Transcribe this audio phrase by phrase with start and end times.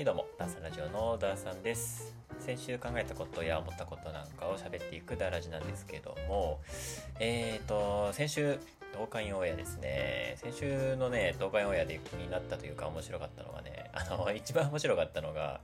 [0.00, 2.14] はいどうも、ダーサラジオのダーさんです。
[2.38, 6.58] 先週考えたことや思ったことなんかを喋っていくダーラジなんですけども、
[7.18, 8.58] えーと、先週、
[8.92, 10.36] 東海オンエアですね。
[10.38, 15.60] 先週のね、東海オンエアで気になったというか面白かったのがね、あの、 一番面白かったのが、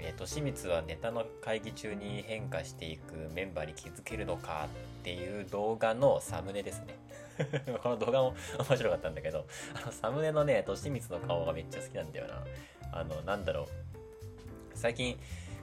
[0.00, 4.66] えーと、清水はネタの会議中に変化していくメンバーに気づけるのか
[5.00, 6.98] っていう動画のサムネですね。
[7.80, 8.34] この動画も
[8.68, 9.46] 面白かったんだけど、
[9.80, 12.44] あの、サムネのね、としみつの顔がめっちゃ好きなんだよな。
[12.92, 13.66] あの、なんだろう。
[14.74, 15.18] 最近、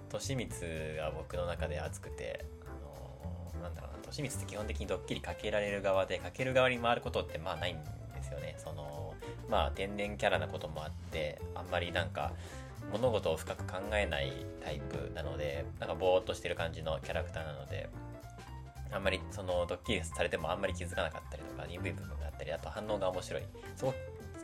[0.09, 8.55] としみつが僕の中で熱くて、あのなんだろうな、としみつって基本的にドッキリかけられる側で、かける側に回ることってまあないんですよね。
[8.57, 9.13] その、
[9.49, 12.33] まあ天然キャラなこともあって、あんまりなんか、
[12.91, 14.31] 物事を深く考えない
[14.63, 17.89] タイプなので、なんかぼーっとしてる感じのキャラクターなので、
[18.95, 23.43] あんまりそのドッキリされてもあんまり気づかなかったりとか鈍い部分があったりあと反応が面白い
[23.75, 23.93] そう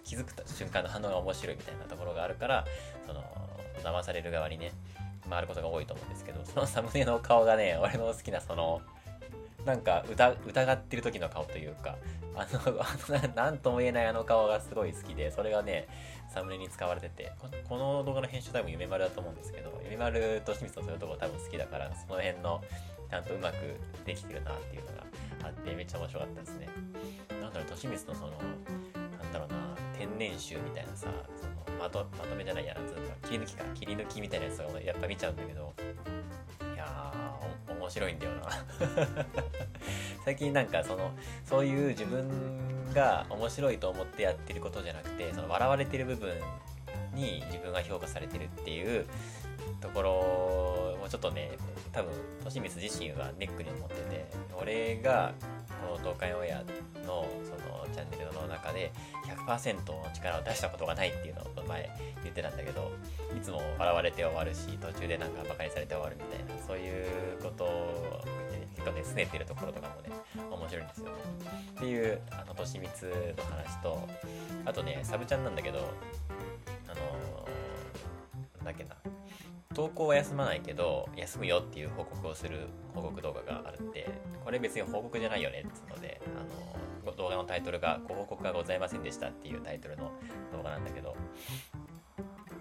[0.03, 2.65] 気づく瞬間の反応が面白いみたいなところがあるから
[3.05, 3.23] その
[3.83, 4.71] 騙される側にね
[5.29, 8.81] 回ることが多いと思うんですけど そのサムネの顔がね俺の好きなその
[9.65, 11.95] なんか疑疑ってる時の顔というか
[12.35, 15.87] あのあのなんとも言えないあの顔がすごい好きでそれがね
[16.29, 17.31] サムネに使われてて
[17.67, 22.63] この動画の編集多分夢丸だと思うんですけど夢丸と清水のそういうところ多分好きだからその辺の
[23.11, 25.03] ちゃんとうまくできてるなっていうのが
[25.43, 26.69] あってめっちゃ面白かったですね。
[27.41, 29.60] なんだろう、としみつのその、なんだろうな、
[30.01, 31.07] 天然臭みたいなさ、
[31.39, 35.73] そのまとまとめじゃないやな、つうか切り抜きか、切り抜きみたいなやつをやっぱ見ちゃうんだけど、
[36.73, 38.49] いやー、面白いんだよな。
[40.25, 41.11] 最近なんかその、
[41.45, 46.33] そういう自分が面白いと思ってやってることじゃなくて、その笑われてる部分
[47.13, 49.05] に自分が評価されてるっていう
[49.79, 51.51] ところをちょっとね
[51.91, 52.11] 多分
[52.45, 54.25] 利光自身はネックに思ってて
[54.59, 55.33] 俺が
[55.85, 56.63] この東海オンエア
[57.05, 58.91] のそのチャンネルの中で
[59.47, 61.89] 100%の力を出したことがないっていうのを前
[62.23, 62.91] 言ってたんだけど
[63.35, 68.21] いつも笑われて終わるし途中でなんかバカにされて終わるみたいなそういうことを
[68.75, 70.09] 結構ね拗ねてるところとかもね
[70.49, 71.11] 面白いんですよね。
[71.77, 74.07] っていうあの利光の話と
[74.65, 75.79] あとねサブチャンなんだけど、
[78.63, 78.95] だっけな。
[79.73, 84.09] 投稿は休まないけど休むよっていう報告をする報告動画があるって。
[84.43, 90.11] これ別に報告じゃないよねっつうのであの動画のタイトルが「ご報告がございませんでした」っていうタイトルの
[90.51, 91.15] 動画なんだけど。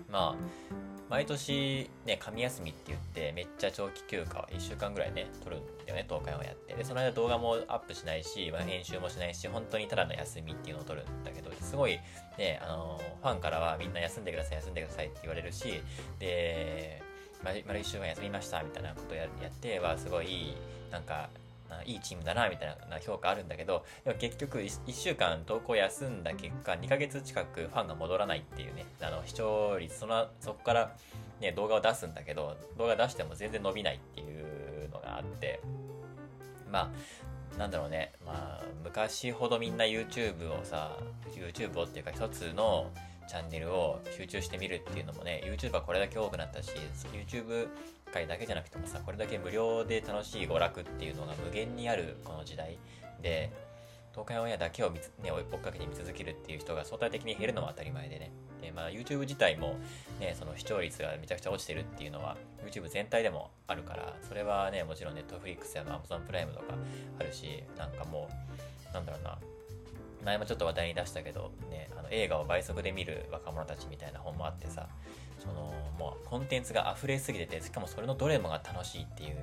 [0.09, 6.73] まあ毎年ね神休みって言ってめっちゃ長期休暇1週間ぐらいね撮るんだよね東海をやって。
[6.75, 11.99] でその間動画もアップしないし、まあ、編集もしないし本当にただの休みっていうのを撮るんだけどすごい
[12.39, 15.83] ねあのファンからはみんな休んでください休んでくださいって言われるし
[16.21, 17.03] で
[17.43, 20.55] 丸1週間休みましたみたいなことをやってはすごい
[20.93, 21.29] なんか
[21.85, 30.97] いいチームだなみたいな評価あるんだけどでも結局 1, 1週間投稿休んだ結果2ヶ月近くファンが戻らないっていうねあの視聴率そのそこから、
[31.41, 35.61] ね、動画を出すんだけど動画出しても全然伸びないっていうのがあって
[36.71, 36.91] まあ
[37.59, 38.13] なんだろうね。
[38.25, 40.97] まあ昔ほどみんな YouTube をさ
[41.35, 42.91] YouTube をっていうか一つの
[43.29, 46.73] チャンネルを集中してみるっていうのもね YouTube はこれだけ多くなったし
[47.13, 47.69] YouTube
[48.11, 52.79] 界だけじゃなくてもさこれだけ無料で楽しい娯楽っていうのが無限にあるこの時代
[53.23, 53.51] で
[54.13, 58.33] 東海オンエアだけを、ね、追っかけて見続けるっていう人が相対的に減るのは当たり前でね。
[58.61, 59.79] で、まあ、YouTube 自体も、
[60.19, 66.75] ね、その視聴率がめちゃくちゃ落ちてるっていうのは YouTube 全体でもあるからそれはねもちろん Netflix や Amazon プライムとか
[67.19, 68.29] あるしなんかも
[68.91, 69.39] うなんだろうな
[70.25, 74.89] 前もちょっと話題に出したけど、ね、あの映画を倍速で見る若者たちみたいな本もあってさ
[75.41, 79.37] そのもうコンテンツが溢れすぎててしかもそれのどれもが楽しいっていう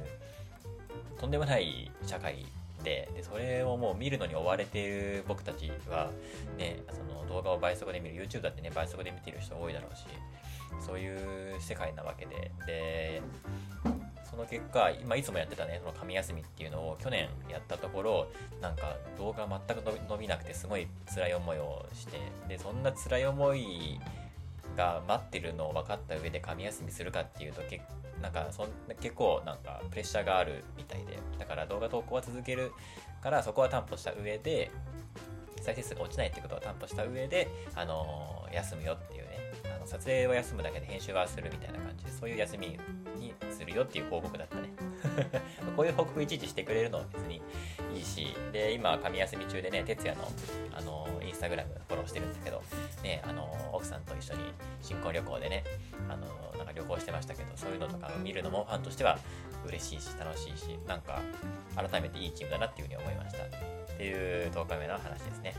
[1.19, 2.45] とんでもない社会
[2.83, 6.11] ででそれをもう見るのに追われている僕たちは、
[6.57, 10.05] ね、その動画を倍速で見る YouTube だってね倍速で見てる人多いだろうし
[10.85, 13.21] そういう世界なわけでで
[14.29, 18.27] その結果今いつもやってたねその神休みっていうのを去年やったところ
[18.61, 23.99] なんか動画全く伸びなくてすごい辛い思いをしてでそんな辛い思い
[24.77, 27.83] が待ってるのを分かった上で紙休みするかっていうと結
[28.21, 28.67] なんかそん
[28.99, 31.19] 結構なんかプレッシャーがあるみたいで。
[31.37, 32.71] だから動画投稿は続ける
[33.21, 34.71] からそこは担保した上で
[35.61, 39.37] 再生数が落ちないってことは担保した上で、あのー、休むよっていうね。
[39.75, 42.79] あの撮影は休むだけで編集はするみたいな感じでそういう休み
[43.67, 44.69] るよっていう報告だったね。
[45.75, 47.41] こういう報告いちいちしてくれるのは別に
[47.95, 50.31] いいしで今神休み中でね哲也の
[50.73, 52.63] あのインスタグラムフォローしてるんですけど
[53.03, 54.39] ねあの奥さんと一緒に
[54.81, 55.63] 新婚旅行でね
[56.09, 56.27] あの
[56.57, 59.19] なんか旅行してましたけどそういうのとか見るのもファンとしては
[59.65, 61.21] 嬉しいし楽しいしなんか
[61.75, 63.43] 改めていいチームだなっていうふうに思いました。
[63.97, 65.55] っていう10日目の話ですね。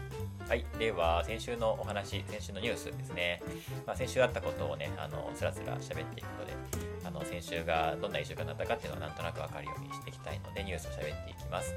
[0.48, 0.64] はい。
[0.78, 3.42] では先週のお話先週のニュースですね、
[3.84, 6.54] まあ、先週あったことをねあのスラスラ喋っていくので
[7.04, 11.74] あの先週がどんな1週間だったかっていうのはなんとなく分かるようにしていきたいのでニュースを喋っていきます。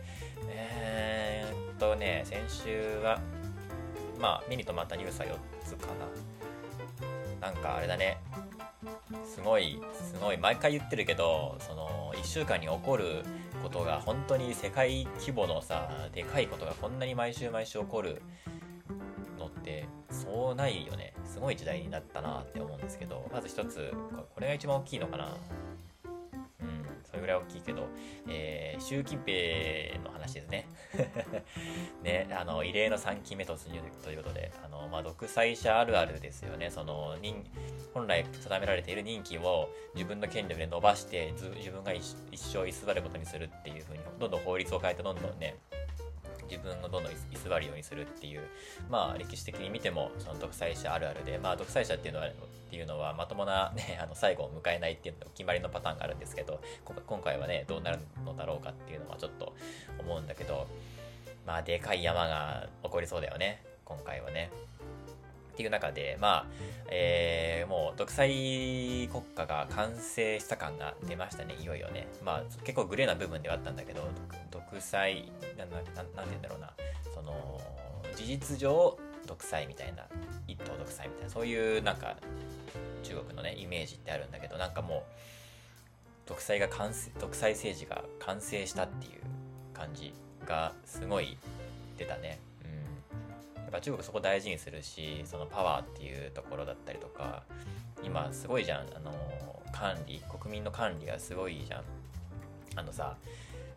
[0.50, 3.20] えー、っとね先週は
[4.20, 5.88] まあ目に留まったニュースは4つか
[7.40, 7.48] な。
[7.48, 8.18] なんかあれだね。
[9.26, 13.24] すごいすごい毎回言ってるけどその1週間に起こる
[13.62, 18.22] ことが本当に世界規模のさでかいことがこんなに毎週毎週起こる
[19.38, 21.14] のってそうないよね。
[21.26, 23.94] すごい時代になったなって思うんですけどまず一つ
[24.34, 25.38] これが一番大きいのかな。
[26.62, 27.88] うんそれぐらい大きいけど、
[28.30, 30.66] えー、習近平の話ですね。
[32.04, 36.72] ねあの異例の3期目突入ということであの、まあ、独裁者あるあるですよね。
[36.72, 37.18] その
[37.94, 45.58] 本来定められている任期を自分の権力で伸ばして自分が一生居座ることにするっていうふうにどんどん法律を変えてどんどんね
[46.51, 48.42] 自分をどんどん居座るようにするっていう
[48.89, 52.31] まあ歴史的に見てもその独裁者あるあるでまあ独裁者っていうのはっ
[52.69, 56.62] ていうのはまともな、ね、あの最後を迎えないっていうの決まりのパターンがあるんですけど
[57.06, 59.53] 今回はねどうなるのだろうかっていうのはちょっと
[60.00, 60.68] 思うんだけど
[61.48, 64.51] まあでかい山が起こりそうだよね今回はね。
[65.62, 66.46] っていう中で、まあ、
[66.90, 68.30] えー、もう独裁
[69.12, 72.08] 国家が完成した感が出ましたね、いよいよね。
[72.25, 74.02] まあ、結構グレーな部分ではあったんだけど、
[74.50, 76.74] 独裁、なななんて言うんだろうな、
[77.13, 77.62] その、
[78.16, 78.98] 事実上、
[79.28, 80.04] 独裁みたいな、
[80.48, 82.18] 一党独裁みたいな、そういうなんか、
[83.04, 85.04] 中国のね、イメージってあるんだけど、なんかもう、
[86.25, 89.22] 独裁が完成、独裁政治が完成したっていう
[89.75, 90.12] 感じ
[90.48, 91.38] がすごい
[91.98, 92.40] 出たね。
[93.72, 97.44] っぱ中国そこ大事にするしそのパワーっていうところだったりとか
[98.04, 99.14] 今すごいじゃんあの
[99.72, 101.84] 管理国民の管理がすごいじゃん。
[102.76, 103.18] あのさ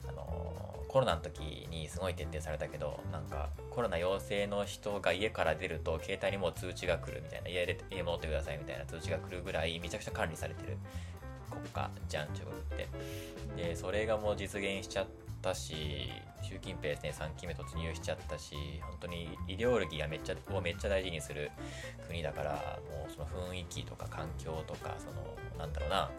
[0.08, 10.76] あのコロナの時にすごい徹底されたけどなんかコロナ陽性の人が家から出ると携帯にもう通知が来るみたいな家で家戻ってくださいみたいな通知が来るぐらいめちゃくちゃ管理されてる
[11.50, 12.88] 国家じゃん中国って。
[13.56, 16.10] でそれがもう実現しちゃってたし
[16.42, 21.50] 習近平ですね3期目突入しちゃったし本当にイデオロギーがめっちゃをめっちゃ大事にする
[22.08, 26.10] 国だからもうその雰囲気とか環境とかそのなんだろうな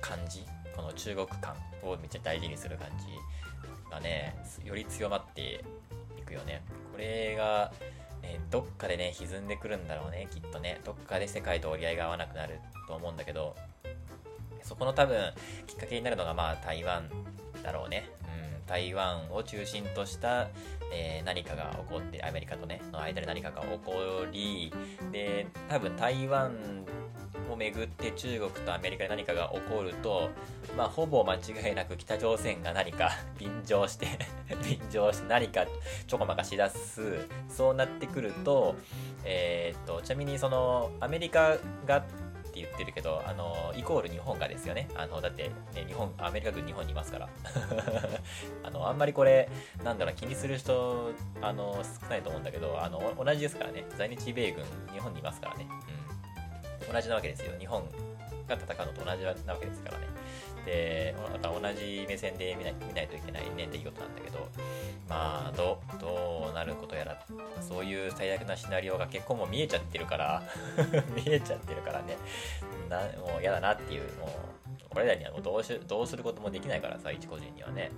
[0.00, 0.44] 感じ
[0.76, 3.06] この中国感をめっちゃ大事にする感じ
[3.90, 5.64] がねより強まって
[6.18, 6.62] いくよね
[6.92, 7.72] これが
[8.22, 10.80] ね、どっかでね、歪んでくるんだろうね、きっとね。
[10.84, 13.56] どっかで世界と折り合いが合わなくなると思うんだけど、
[14.62, 15.32] そこの多分、
[15.66, 17.10] きっかけになるのが、まあ、台湾
[17.62, 18.51] だろうねうん。
[18.66, 20.48] 台湾を中心とした、
[20.92, 23.92] えー、何かが起こってアメリカとねの間で何かが起こ
[24.30, 24.72] り
[25.10, 26.52] で多分台湾
[27.50, 30.30] をめぐって中国とアメリカで何かが起こると、
[30.76, 34.06] まあ、ほぼ間違いなく北朝鮮が何か 便乗して
[34.64, 35.66] 便乗して何か
[36.06, 38.74] ちょこまかしだすそうなってくると,、
[39.24, 41.56] えー、っとちなみにそのアメリカ
[41.86, 42.04] が
[42.52, 44.86] って言ってるけど、あの、イコール日本がですよね。
[44.94, 45.44] あの、だって、
[45.74, 47.28] ね、日本、アメリカ軍日本にいますから。
[48.62, 49.48] あの、あんまりこれ、
[49.82, 53.86] なんだろう、気にする人、あの、少ないと思うんだけど、あの、同じですからね。
[53.96, 55.66] 在日米軍、日本にいますからね。
[56.86, 56.92] うん。
[56.92, 57.52] 同じなわけですよ。
[57.58, 57.82] 日本
[58.46, 60.06] が戦うのと同じなわけですからね。
[60.64, 64.48] で、同じ目線で見ない見ないといけないね、出来事なんだけど、
[65.08, 67.24] まあ、どどうなることやら、
[67.60, 70.42] そういう最悪なシナリオが結構もう見えちゃってるから
[71.14, 72.16] 見えちゃってるからね、
[72.88, 74.30] なもう嫌だなっていう、もう、
[74.94, 77.90] 俺らにはもうどうしどうすることもできないからさ、一個人にはね。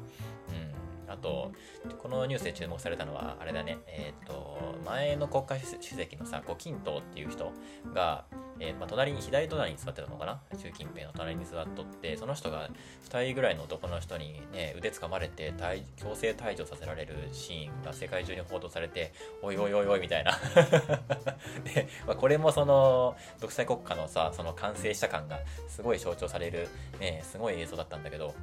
[0.48, 0.73] うん。
[1.14, 1.52] あと、
[1.98, 7.52] このニュースで注目されたのは、あれだね、えっ、ー、と、前の国家主席のさ、胡錦涛っていう人
[7.94, 8.24] が、
[8.60, 10.40] えー、まあ、隣に、左隣に座ってたのかな？
[10.56, 12.68] 習近平の隣に座っとって、その人が
[13.08, 15.52] 2人ぐらいの男の人にね、腕掴まれて
[15.96, 20.32] 強制退場させられるシーンが世界中に報道されて、おいおいおいおいみたいな。
[21.64, 26.68] で、まあ、これもその、独裁国家のさ、その完成した感がすごい象徴される、
[27.00, 28.34] ね、すごい映像だったんだけど、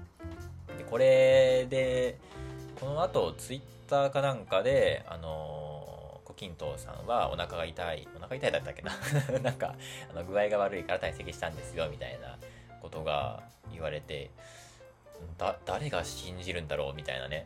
[0.78, 2.18] でこれで、
[2.82, 6.02] この後、ツイッターかなんかで、あのー
[6.38, 8.92] 金藤さんはお腹が痛い、お腹痛いだったっけな？
[9.44, 9.76] なんか、
[10.10, 12.36] あの具合が悪いから退席したんですよ、みたいな
[12.82, 14.32] ことが言われて、
[15.38, 16.94] だ、誰が信じるんだろう？
[16.96, 17.46] みたいなね。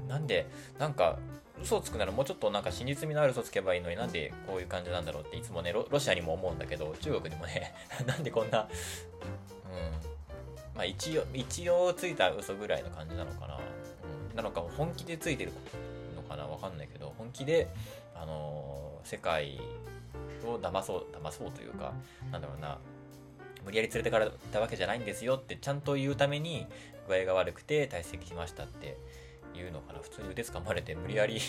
[0.00, 0.08] うん。
[0.08, 0.46] なんで、
[0.78, 1.18] なんか、
[1.60, 7.74] 嘘をつくならもうちょっとなんか真実味のある嘘つけばいいのになんでこういう感じなんだろうっていつもねロ、ロシアにも思うんだけど、中国にもね
[8.06, 8.68] なんでこんな、うん。
[10.74, 13.60] まあ一応、一応ついた嘘ぐらいの感じなのかな。
[14.34, 15.52] なのかも本気でついてる
[16.16, 17.68] のかなわかんないけど本気で、
[18.14, 19.60] あの世界
[20.44, 21.92] を騙そう騙そうというか
[22.32, 22.78] なんだろうな
[23.64, 26.66] 無理やり連れてかれたわけじゃないんですよってちゃんと言うために
[27.08, 28.98] 具合が悪くて退席しましたって
[29.54, 30.00] いうのかな。
[30.00, 31.40] 普通に腕掴まれて無理やり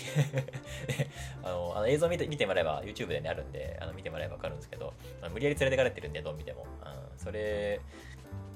[1.42, 4.94] あのあの映像見て見てもらえば YouTube でねあるんであの見てもらえば分かるんですけど
[5.30, 7.80] 無理やり連れてかれてるんでどう見ても、うん、それ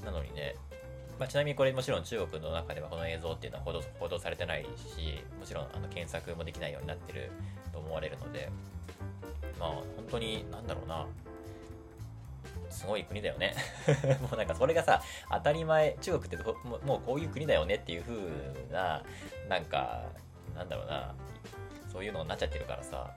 [0.05, 0.57] なのにね
[1.21, 7.31] まあ、ちなみにこれもちろん中国の中ではこの映像っていうのは報道報道されてないしもちろんあの検索もできないようになってる
[7.75, 8.49] と思われるので
[9.59, 11.07] まあ本当になんだろうな。
[12.71, 13.55] すごい国だよね。
[14.23, 18.15] もうなんかそれがさ当たり前中国ってもうこういう国だよねっていう風
[18.73, 19.03] な
[19.49, 20.05] なんか
[20.55, 21.15] なんだろうな。
[21.93, 23.11] そういうのになっちゃってるからさ、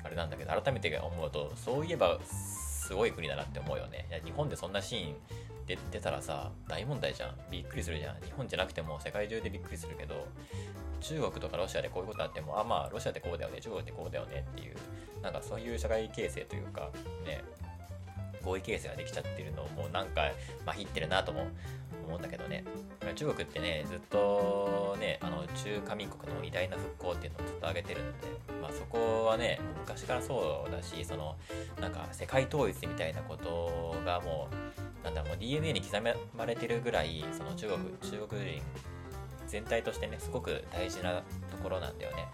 [0.00, 4.06] うん、あれなんだけど改めて思うとそういえばすごい国だなって思うよね。
[4.08, 7.34] いや日本でそんなシーンで出たらさ大問題じゃん。
[7.50, 8.16] びっくりするじゃん。
[8.22, 10.26] 日本じゃなくても世界中でびっくりするけど
[11.00, 13.60] 中国とかロシアでこういうことあってもあまあロシアってこうだよね。
[13.60, 14.76] 中国ってこうだよねっていう
[15.22, 16.90] なんかそういう社会形成というか
[17.24, 17.42] ね。
[18.46, 20.30] 合意形成ができちゃってるのもなんか
[20.64, 21.48] まひってるなとも
[22.06, 22.64] 思うんだけどね
[23.14, 28.16] 中国ってねずっとねあの中華民国の偉大な復興っていうのをずっと上げてるので、
[28.62, 31.36] まあ、そこはね昔からそうだしその
[31.80, 34.48] なんか世界統一みたいなことがも
[35.02, 35.96] うなんだろうもう DNA に刻
[36.36, 37.78] まれてるぐらいその中国
[38.10, 38.62] 中国人
[39.46, 42.26] 全体としてねすごく大事なところなんだよね。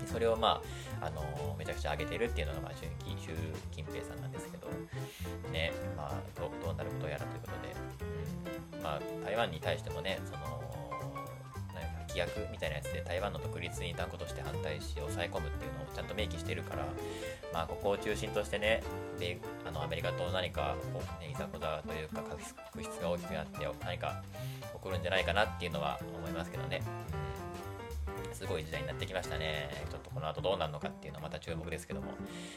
[0.00, 2.86] うん、それをまああのめちゃくちゃ上げてるっていうのが、まあ、習
[3.72, 4.68] 近平さんなんですけど、
[5.50, 7.74] ね、まあど、どうなることやらということで、
[8.76, 10.62] うんまあ、台湾に対してもね、その、
[12.12, 16.84] 規約みたいなやつで台湾の独立に断固として反対し抑え込むっていうのをちゃんと明記してるから、
[17.52, 18.82] まあ、ここを中心としてね
[19.18, 24.22] であのアメリカと何かこう、ね、いざこざというか確執が大きくなって何か
[24.74, 26.82] 起こるんじゃないかなっていうのは思いますけどね。
[28.42, 29.70] すごい時代になってきましたね。
[29.88, 32.08] ちょっとこの後どうなるのかっていうのはまた注目ですけども。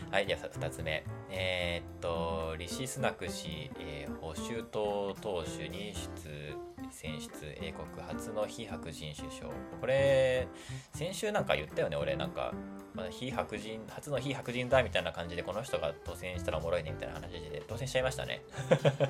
[0.10, 1.04] はい、じゃあ2つ目。
[1.30, 6.56] えー、っと、リシ・スナク氏、えー、保守党党首に出
[6.90, 7.30] 選出
[7.62, 10.48] 英国初の非白人首相これ
[10.94, 12.54] 先週なんか言ったよね俺なんか、
[12.96, 18.42] まあ、非白人初の非白人だみたいな感じでこの人が当選したらおもろいねみたいな話で当選しちゃいましたね、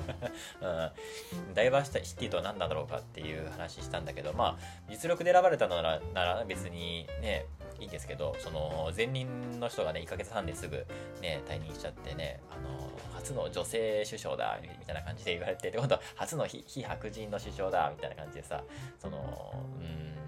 [0.60, 7.46] うん、ダイバーシティとは何なんだろうかっていう話したんだけどまあ実力で選ばれたのならなら別にね
[7.78, 10.86] いいんですけどその前任の人がね1ヶ月半ですぐ
[11.20, 18.62] ね退任しちゃってねあの初の女性首相だみたいな感じで言われてで今度初の非白人の首相だみたいな感じでさ
[18.98, 20.25] そのうん。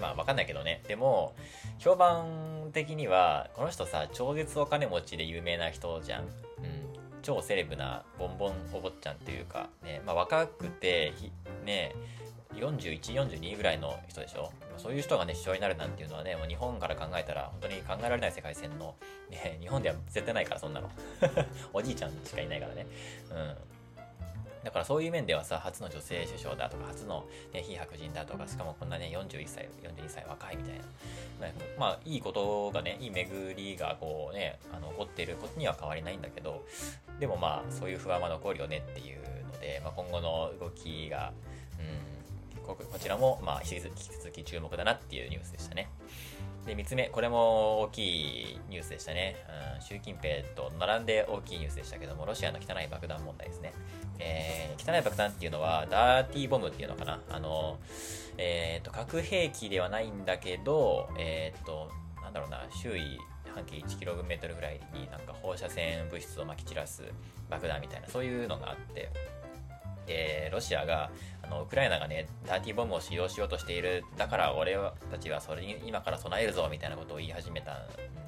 [0.00, 1.34] まあわかんないけどねでも
[1.78, 6.30] 評判的にはこの人さ超絶お金持ちで有名な人じゃん、うん、
[7.22, 11.12] 超セレブなボンボンお坊ちゃんっていうかねまあ若くて
[11.64, 11.94] ね
[12.54, 18.94] 41、42ぐらいの人でしょそういう人がね、首相になるなんていうのはね、もう日本から考えたら本当に考えられない世界線の、
[19.30, 20.90] ね、日本では絶対ないから、そんなの。
[21.72, 22.86] おじいちゃんしかいないからね。
[23.30, 23.56] うん。
[24.68, 30.84] だからそういう面ではさ、初の女性首相だとか、初の、ね、非白人だとか、しかもこんなね、41歳、42歳若いみたいな。
[31.78, 36.66] まあ、いいことがね、いい巡りがこうね、あの起こっていることには変わりないんだけど、
[37.18, 41.32] でもまあ、そういう不安は残るよねっていうので、まあ、今後の動きが、
[41.80, 42.08] うん
[42.66, 45.88] こちらも、まあ、引き続き注目だなっていうニュースでしたね。
[46.66, 47.98] で、3つ目、これも大き
[48.52, 49.36] いニュースでしたね。
[49.74, 53.72] うん、習近平と並んで大きいニュースでしたけども、ロシアの汚い爆弾問題ですね。
[54.18, 57.20] えー、汚い爆弾っていうのは、ダーティーボムっていうのかな。
[57.30, 57.78] あの、
[58.36, 61.90] えっ、ー、と、核兵器ではないんだけど、えっ、ー、と、
[62.22, 63.18] なんだろうな、周囲
[63.54, 67.02] 半径 1km ぐらいになんか放射線物質をまき散らす
[67.50, 69.10] 爆弾みたいな、そういうのがあって、
[70.06, 71.10] で、ロシアが
[71.48, 74.78] のウクライナがね、ダーティーボムを使用しようとしている、だから俺
[75.10, 77.76] たちはそれに今から備えるぞみたいなことを言い始めたん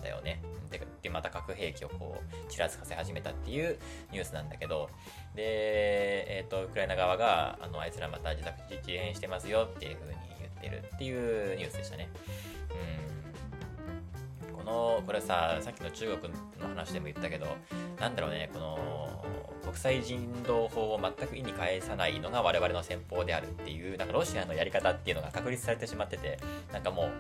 [0.03, 0.43] だよね。
[0.71, 3.79] で、でまた核兵器をこう、ちらつかせ始めたっていう
[4.13, 4.89] ニュースなんだけど、
[5.35, 12.09] で、えっ、ー、と、ウクライナ側が、あの、あいつらまた自宅自演してますよっていうふうに言ってるっていうニュースでしたね。
[12.71, 13.10] うん。
[14.71, 17.47] の、これさ、さっきの中国の話でも言ったけど、
[17.99, 19.25] なんだろうね、この、
[19.63, 26.39] 国際人道法を全く意に介さないのが我々の戦法であるっていう、なんかロシアのやり方っていうのが確立されてしまってて、
[26.73, 27.11] なんかも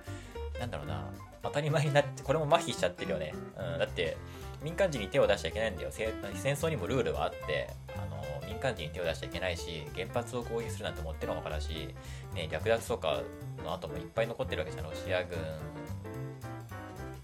[0.56, 1.08] う、なんだろうな、
[1.42, 3.34] 当たり前になって、これも麻痺しちゃってるよね。
[3.56, 4.16] うん、だって、
[4.62, 5.90] 民間人に手を出しちゃいけないんだよ。
[5.90, 6.12] 戦
[6.54, 11.94] 争にもルールはあって、あの、民間人に手を出しちゃいけないし、原発を攻撃するなんて持ってるのかだし、
[12.34, 13.22] ね、略奪とか
[13.64, 14.84] の後もいっぱい残ってるわけじゃん。
[14.84, 15.38] ロシア軍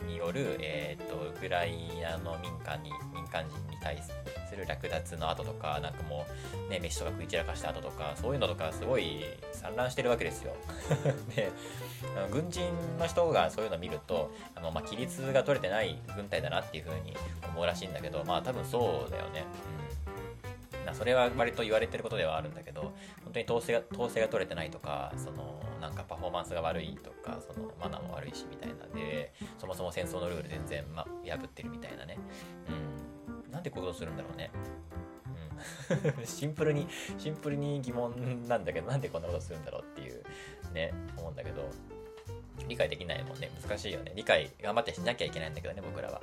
[0.07, 4.01] による、えーと、ウクライナの民間に民間人に対
[4.49, 6.27] する略奪の後とか、なんかも
[6.69, 10.55] う、ね、飯とか食い散らかした後とか、そういうのとかすごい散乱してるわけですよ。
[11.35, 11.51] で、
[12.31, 17.17] 軍人の人がそういうのを見ると、あの、まあ、規律が取れてない軍隊だなっていうふうに
[17.49, 19.45] 思うらしいんだけど、まあ多分そうだよね。
[19.81, 19.86] うん。
[20.95, 22.93] それは割と言われてることではあるんだけど、
[23.25, 32.19] 本当に統制が、統制が取れてないとか、その、なんかパフォーマンスが悪いとか、その、マナーも悪いしみたいなで、そもそも戦争のルール全然、ま、破ってるみたいなね。
[32.69, 33.53] うん。
[33.53, 34.51] なんでこういうことするんだろうね。
[36.19, 36.87] うん、 シンプルに、
[37.19, 40.23] シンプルに疑問なんだけど、なんでこんなことするんだろうっていう、
[40.73, 41.69] ね、思うんだけど、
[42.69, 43.51] 理解できないもんね。
[43.63, 44.13] 難しいよね。
[44.17, 46.21] 理解頑張ってしなきゃいけないんだけどね、僕らは。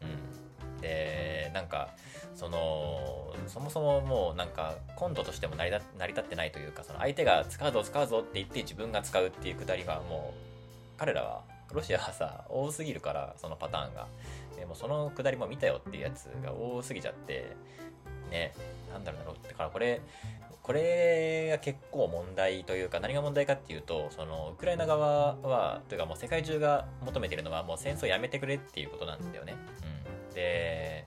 [0.00, 0.41] うん。
[0.82, 1.88] で、なんか、
[2.34, 14.06] その、そもそももうなんか、コントとしても成り成り立ってないというか、その相手が使うぞ使うぞって言って自分が使うっていうくだりがもう、彼らは、ロシアはさ、多すぎるから、そのパターンが。
[14.56, 17.56] でもそのくだりも見たよっていうやつが多すぎちゃって、
[18.30, 18.52] ね、
[18.92, 20.00] なんだろうな、だからこれ、
[20.62, 29.54] これが結構問題というか、何が問題かっていうと、その、ウクライナ側は、というかもう世界中が求めてるのは、もう戦争やめてくれっていうことなんだよね。
[29.54, 30.11] うん。
[30.34, 31.06] で、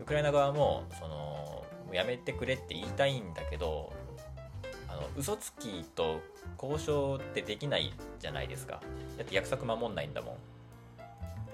[0.00, 3.92] ウクライナ側も、その、やめてくれって言いたいんだけど、
[4.88, 6.20] あの、嘘つきと
[6.60, 8.80] 交渉ってできないじゃないですか。
[9.16, 10.36] だって約束守んないんだもん。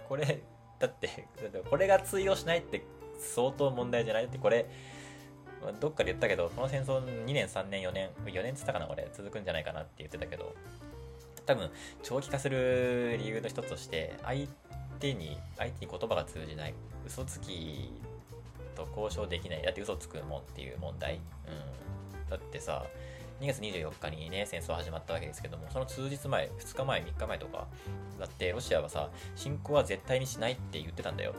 [0.08, 0.42] これ、
[0.78, 1.26] だって、
[1.68, 2.82] これが通用しないって
[3.18, 4.24] 相当問題じゃない？
[4.24, 4.66] って、これ、
[5.78, 10.54] どっかで言ったけど、この戦争2年、3年、4年、4年っつったかな、これ、続くんじゃないかなって言ってたけど、
[11.44, 11.70] 多分、
[12.02, 14.48] 長期化する理由の一つとして、相
[15.00, 16.74] 手に、相手に言葉が通じない、
[17.06, 17.92] 嘘つき
[18.76, 21.14] と交渉できない、だって嘘つくもんっていう問題。
[21.14, 22.30] うん。
[22.30, 22.84] だってさ、
[23.40, 27.66] 2月24日にね、戦争始まったわけですけども、その数日前、2日前、3日前とか、
[28.18, 31.34] だってロシアはさ、侵攻は絶対にしないって言ってたんだよ。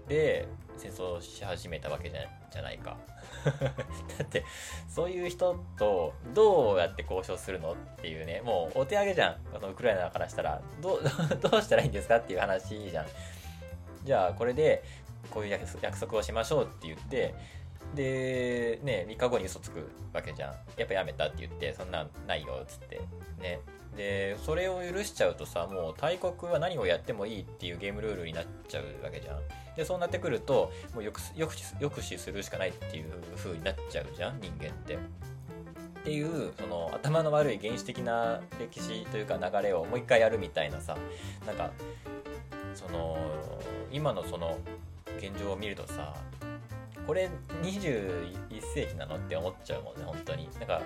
[0.00, 0.48] うん、で、
[0.78, 2.20] 戦争し始めたわけじゃ
[2.50, 2.96] じゃないか。
[4.18, 4.44] だって、
[4.88, 9.36] そういう人とどうやって交渉するのっていうね、もうお手上げじゃん。
[9.52, 10.60] このウクライナからしたら。
[10.80, 11.02] どう、
[11.40, 13.06] どうしたらいいんですかっていう話じゃん。
[14.04, 14.82] じゃあ、これで、
[15.30, 17.34] こういう約束をしましょうって言って、
[17.94, 20.54] で、ね、3日後に嘘つくわけじゃん。
[20.76, 23.00] やっぱやめたって言って、そんなんないよっ、つって。
[23.40, 23.60] ね。
[23.96, 29.38] で、それを許しちゃうとさ、もう大国は何をやってもいいっていうゲームルールになっちゃうわけじゃん。
[29.76, 34.94] で、そうなってくると、もう抑止するしかないっていう風になっちゃうじゃん、人間って。
[34.94, 40.96] っていう、その頭の悪い原始的な歴史というか流れをもう一回やるみたいなさ、
[41.46, 41.70] なんか、
[42.74, 43.16] その、
[43.92, 44.58] 今のその
[45.18, 46.14] 現状を見るとさ、
[47.06, 47.28] これ
[47.62, 48.34] 21
[48.74, 50.48] 世紀なのって思っちゃうもんね、本当に。
[50.58, 50.82] なんか、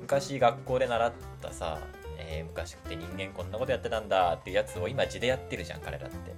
[0.00, 1.78] 昔学校で習ったさ、
[2.16, 6.34] えー、昔って人間こんなことやってたんだっていうやつを今地でやってるじゃん、彼らって。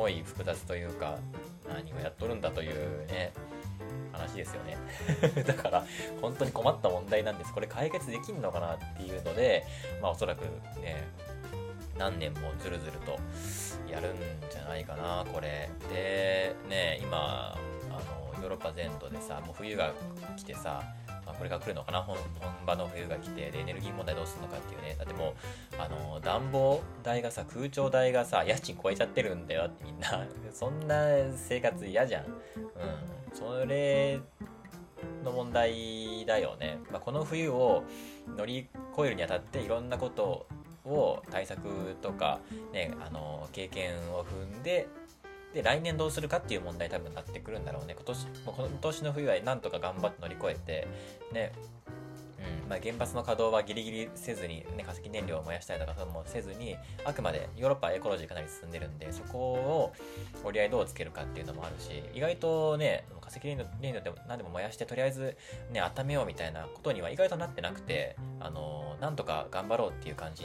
[0.00, 1.18] だから、なんかすごい複雑というか、
[1.68, 3.32] 何をやっとるんだというね、
[4.12, 4.76] 話ですよね。
[5.46, 5.84] だから、
[6.20, 7.52] 本当に困った問題なんです。
[7.52, 9.64] これ解決できんのかなっていうので、
[10.00, 10.42] まあおそらく
[10.80, 11.08] ね、
[11.98, 13.18] 何年もずるずると
[13.90, 14.16] やるん
[14.50, 15.68] じゃないかな、これ。
[15.90, 17.56] で、ね、今、
[17.90, 17.92] あ
[18.38, 19.92] の、ヨーロッパ全土でさ、もう冬が
[20.36, 20.82] 来てさ、
[21.30, 22.02] まあ、これが来るのかな？
[22.02, 22.16] 本
[22.66, 24.96] 場の冬が来てでエネルギー問題どうするのかっていうね。
[24.98, 30.26] だってもうあの暖房代がさ空調代がさ家賃超えちゃってるんだよってみんな。
[30.52, 32.24] そんな生活嫌じゃん。
[32.24, 32.34] うん。
[33.32, 34.18] それ
[35.24, 37.84] の問題だよね、まあ、この冬を
[38.36, 40.46] 乗り越えるにあたっていろんなこと
[40.84, 42.40] を対策とか、
[42.72, 44.88] ね、あの経験を踏んで
[45.54, 47.94] で来年どうするかっていう問題多分なってくるんだろうね。
[47.94, 50.88] 今年今年の冬はなんとか頑張って乗り越えて
[51.32, 51.52] ね。
[52.62, 52.68] うん。
[52.70, 59.92] まあ、原発の稼働はギリギリせずに、ね、化石燃料を燃やしたりとかそうもせずにあくまでヨーロッパはエコロジーかなり進んでるんでそこを
[60.44, 63.58] 折り合いどうつけるかっていうのもあるし意外とね化石燃
[63.92, 65.36] 料でも何でも燃やしてとりあえず
[65.72, 70.44] ね温めようみたいなことには意外となってなくてあのなんとか頑張ろうっていう感じ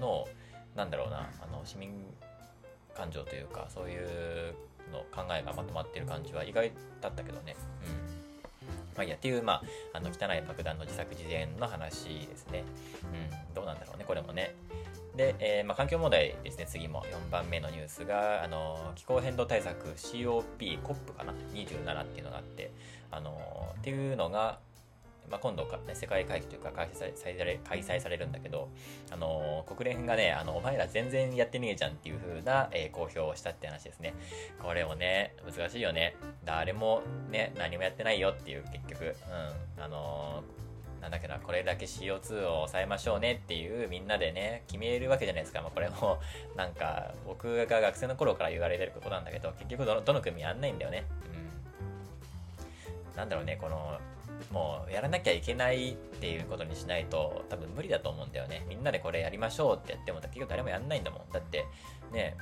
[0.00, 0.26] の
[0.74, 1.90] なんだろうなあの市民
[2.98, 4.54] 感情というかそういう
[4.92, 7.54] の考えがまとまってる感じは意外だったけどね。
[7.86, 8.96] うん。
[8.96, 9.14] まあいや。
[9.14, 9.62] っていうまあ
[9.94, 12.64] あの汚い爆弾の自作自演の話ですね。
[13.12, 13.54] うん。
[13.54, 14.54] どうなんだろうねこれもね。
[15.18, 20.44] で、えー、まあ、環境問題ですね、次も4番目のニュースが、あの気候変動対策 COP、
[20.80, 22.70] COP かな、27っていうのがあって、
[23.10, 23.36] あの
[23.78, 24.60] っていうのが、
[25.30, 28.68] まあ、今度か、ね、世界会議というか開催され開催されるんだけど、
[29.10, 34.14] あのー、国連がね、あの、お前ら全然やってねえじゃんっていう風な、えー、公表をしたって話ですね。
[34.62, 36.16] これもね、難しいよね。
[36.44, 39.16] 誰もね、何もやってないよっていう、結局。
[39.76, 39.82] うん。
[39.82, 40.42] あの
[41.00, 45.62] なんだっけな、これだけ CO2 を抑えましょうねっていうみんなでね、決めるわけじゃないですか。
[45.62, 46.18] まあ、これも、
[46.56, 51.04] なんか、僕が学生の頃から言われてることなんだけど、結局どの、どの組やんないんだよね。
[53.10, 53.16] うん。
[53.16, 53.98] なんだろうね、この、
[54.52, 58.64] もうやらなきゃいけないっていうことにしないと多分無理だと思うんだよね。
[58.68, 61.32] みんなでこれやりましょうってやっても結局誰もやんないんだもん。
[61.32, 61.64] だって
[62.12, 62.36] ね、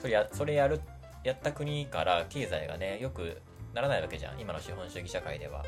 [0.00, 0.80] それやそれやる、
[1.24, 3.40] やった国から経済がね、よく
[3.74, 4.40] ならないわけじゃん。
[4.40, 5.64] 今の資本主義社会では。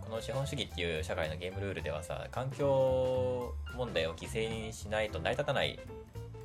[0.02, 5.78] この資本主義っていう社会のゲームルールではさ、環境問題を犠牲にしないと成り立たない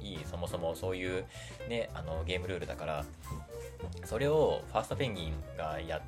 [0.01, 1.25] いいそもそもそういう
[1.67, 3.05] ねあのゲームルールだから
[4.05, 6.01] それをファーストペンギンがやっ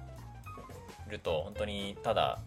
[1.11, 2.39] ると本当にただ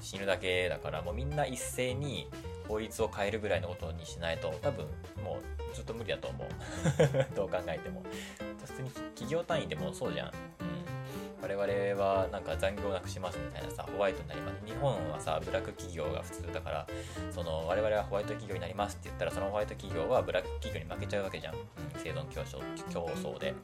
[0.00, 2.28] 死ぬだけだからもうみんな一斉に
[2.68, 4.86] 法律を変えるぐらいのことにしないと多分
[5.24, 5.38] も
[5.72, 6.48] うずっと無理だと思う。
[7.34, 8.02] どう考えても。
[8.64, 10.32] 普通に企業単位でもそうじゃん、
[11.40, 14.58] 我々はなんか残業なくしますみたいなさホワイトになります。
[14.66, 16.86] 日本はさブラック企業が普通だから
[17.30, 21.60] その我々はホワイト企業になりますって言ったらそのホワイト企業はブラック企業に負けちゃうわけじゃん、うん、
[21.96, 23.54] 生存競争競争で。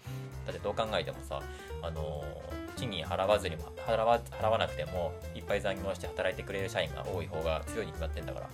[0.47, 1.41] だってどう考えてもさ
[1.81, 2.23] あの
[2.77, 8.49] 賃金払わずに払わ払わなくてもいっぱい残業して働いてくれる社員が多い方が強いに決まってんだから。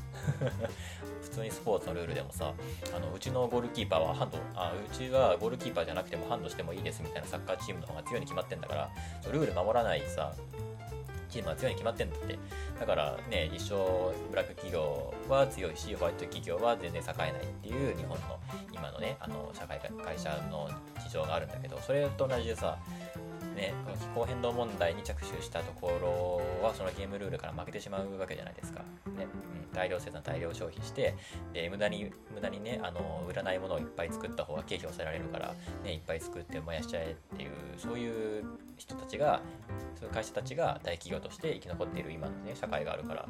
[1.31, 2.53] 普通にスポーツのルールでもさ
[2.95, 8.91] あのうちのゴールキーパーはハンドあうちはゴールキーパーじゃなくてもハンドしてもいいですみたいなサッカーチームの方が強いに決まってんだから
[9.31, 10.33] ルール守らないさ
[11.29, 12.39] チームは強いに決まってんだって。
[12.81, 13.75] だからね一生
[14.31, 18.39] ブラック企業は強いしホワイト企業は全然栄えないっていう日本の
[18.73, 20.71] 今のねあの社会会社の
[21.05, 22.79] 事情があるんだけどそれと同じでさ
[23.61, 25.91] ね、この気候変動問題に着手したとこ
[26.61, 28.81] ろはそのゲームルールから負けてしまうわけじゃないですか。
[29.19, 29.27] ね、
[29.75, 31.15] 大量生産、大量消費して、
[31.53, 38.45] で無駄に無駄にねあの売らないものをいっぱい作った方が経費を抑えられるから、ね、いっぱい作って燃やしちゃえっていうそういう
[38.79, 39.43] 人たちが
[39.95, 43.29] そういう会社たちが大企業として生き残っている今のね社会があるから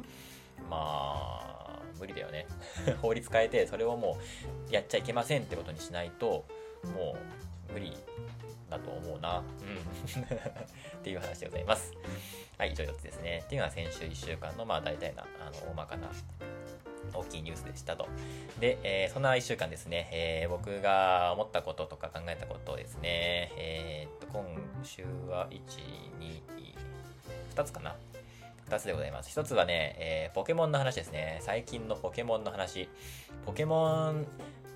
[0.69, 2.47] まあ無理だよね
[3.01, 4.17] 法律変えてそれをも
[4.69, 6.45] うやっちゃいけませんってことにしないと
[6.95, 7.95] もう無理
[8.69, 9.39] だと思うな。
[9.39, 9.43] うん。
[10.23, 11.93] っていう話でございます。
[12.57, 13.41] はい、以上4つですね。
[13.45, 16.07] っていうのは先週1週間の、まあ大体な、あの、大まかな
[17.13, 18.07] 大きいニュースでしたと。
[18.59, 24.45] で、えー、そんな1週間ですね、えー、僕が思ったこととか考えたことをですね、えー、っと、今
[24.83, 25.59] 週は1、
[26.19, 26.41] 2、
[27.55, 27.95] 2つかな。
[28.69, 29.37] 2つでございます。
[29.37, 31.39] 1つはね、えー、ポケモンの話ですね。
[31.41, 32.87] 最近のポケモンの話。
[33.45, 34.25] ポケモン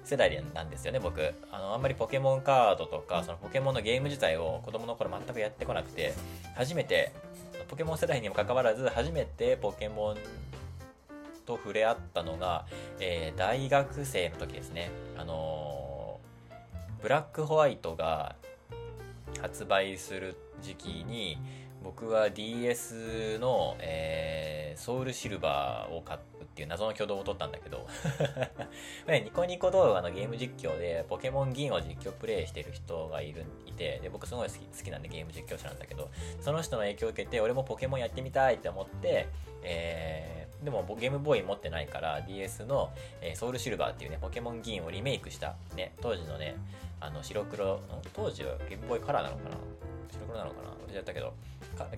[0.06, 1.34] 世代なんですよね、僕。
[1.52, 6.14] あの、あんまりポケモンカードとか、そのポケモンのゲーム自体を子供の頃全くやってこなくて、
[6.56, 7.12] 初めて、
[7.68, 10.18] ポケモン世代にもかかわらず、初めてポケモン
[11.46, 12.66] と触れ合ったのが、
[13.00, 14.92] えー、大学生の時ですね。
[15.18, 18.36] あのー、ブラックホワイトが
[19.42, 21.38] 発売する時期に、
[21.86, 27.86] 僕は DS の、えー、ソウルシルバーを買うっていう謎の挙動を取ったんだけど
[29.08, 36.10] ニコニコ動画のゲーム実況でポケモン銀を実況プレイしてる人がいるいてで僕すごい好き好きなんでゲーム実況者なんだけど
[36.42, 39.28] その人の影響を受けて俺もポケモンやってみたいって思って、
[39.62, 46.56] えー、でもゲームボーイ持ってないから DS の、えー、ソウルシルバーっていうねポケモン銀をリメイクしたね当時のね
[47.00, 47.80] あの白黒
[48.14, 49.58] 当時はゲームボーイカラーなのかな？
[50.12, 50.70] 白黒なのかな？
[50.70, 51.34] 忘れちゃったけど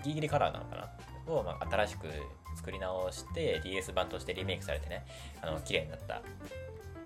[0.03, 1.33] ギリギリカラーなのかな？
[1.33, 2.07] を、まあ、新しく
[2.55, 5.05] 作り直して DS 版としてリメイクされてね、
[5.41, 6.21] あの、綺麗になった、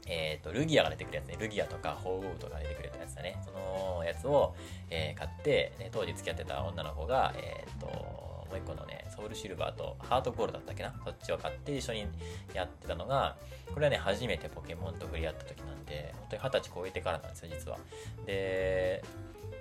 [0.07, 1.37] えっ、ー、と、ルギアが出てくるやつね。
[1.39, 3.41] ルギアとかホーウとか出てくるやつだね。
[3.43, 4.55] そのやつを、
[4.89, 10.93] えー、買って、ね、当時付き合ってた女の子が、えっ、ー、と、もう一個のね、ソウルシルバーとハートゴールだったっけな？
[11.03, 12.07] そっちを買って一緒に
[12.53, 13.37] やってたのが、
[13.73, 17.77] これはね、初めてポケモンと触れ合った時なんで、本当に二十歳超えてからなんですよ、実は。
[18.25, 19.03] で、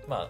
[0.08, 0.28] まあ、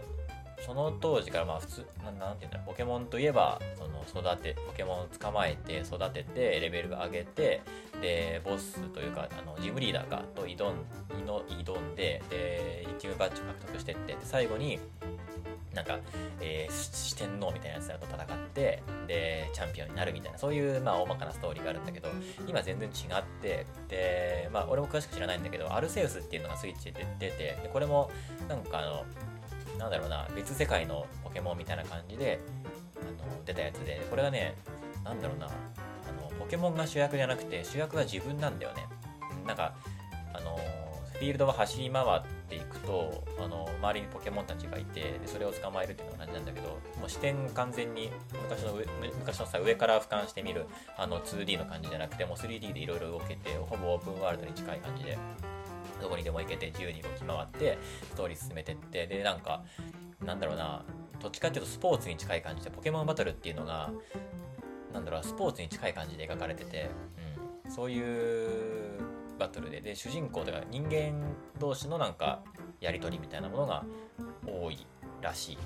[0.60, 7.62] その当時からまあ普通ななんていうんだろうポケモンといえばその育てポケモンを捕まえて育ててレベル上げて
[8.00, 10.74] でボスというかあのジムリーダーかと挑ん
[11.08, 14.78] 挑んででチームバッジを獲得してって最後に
[15.74, 15.98] なんか、
[16.40, 22.08] えー、四天王みたいなやつらと戦ってでチャンピオンになるみたいなそういうまあ大まかなストーリーがあるんだけど
[22.46, 28.10] 今全然違ってでまあ俺も詳しく知らないんだけどアルセウスっていうのがスイッチで出てでこれも
[28.48, 29.04] なんかあの
[29.80, 32.38] なんだろうな、別世界のポケモンみたいな感じで、
[32.96, 34.54] あの、出たやつで、これはね、
[35.02, 38.86] なんだろうな、あの、ポケモンが主役じゃなくて、主役は自分なんだよね。
[39.46, 39.74] なんか、
[40.34, 40.58] あの、
[41.14, 48.10] フィールドを走り回っていくと、あの、周りにポケモンたちがいて、でそれを捕まえるっていうのが感じなんだけど、もう視点完全に
[48.42, 48.74] 昔の
[49.18, 50.66] 昔のさ、上から俯瞰してみる、
[50.96, 55.18] あの、2D の感じじゃなくて、もう 3D でいろいろ動けて、ほぼオープンワールドに近い感じで、
[56.00, 57.78] どこにでも行けて自由に動き回って
[58.10, 59.62] ストーリー進めてってでなんか
[60.24, 60.82] なんだろうな
[61.20, 63.90] どっちかっていうとスポーツに近い感じでポケモンバトルっていうのが
[64.92, 66.90] なんだろうスポーツに近い感じで描かれてて、
[67.64, 69.00] うん、そういう
[69.38, 71.12] バトルでで主人公とか人間
[71.58, 72.42] 同士のなんか
[72.80, 73.84] やり取りみたいなものが
[74.46, 74.86] 多い
[75.22, 75.60] らしい、うん、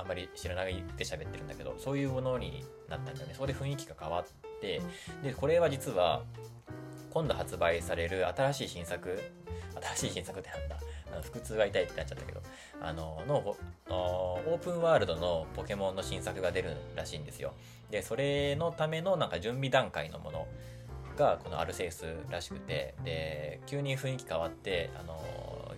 [0.00, 3.34] あんまり知らないで喋ってるんだけどそういうものになったんだよね。
[3.34, 4.80] そこで雰囲気が変わって
[5.22, 6.22] でこれは実は
[7.10, 9.18] 今度発売される新しい新作？
[9.96, 10.76] 新しい新作ってなんだ？
[11.12, 12.40] あの腹痛が痛いってなっちゃったけど。
[12.82, 13.56] あのの
[13.90, 17.52] オープンワールドのポケモンの新作が出るらしいんですよ。
[17.90, 20.46] でそれのためのなんか準備段階のもの
[21.16, 22.94] がこのアルセウスらしくて。
[23.04, 25.20] で急に雰囲気変わってあの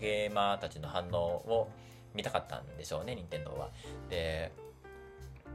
[0.00, 1.70] ゲーマーたちの反応を
[2.14, 3.70] 見たかったんでしょうね任天堂は。
[4.08, 4.52] で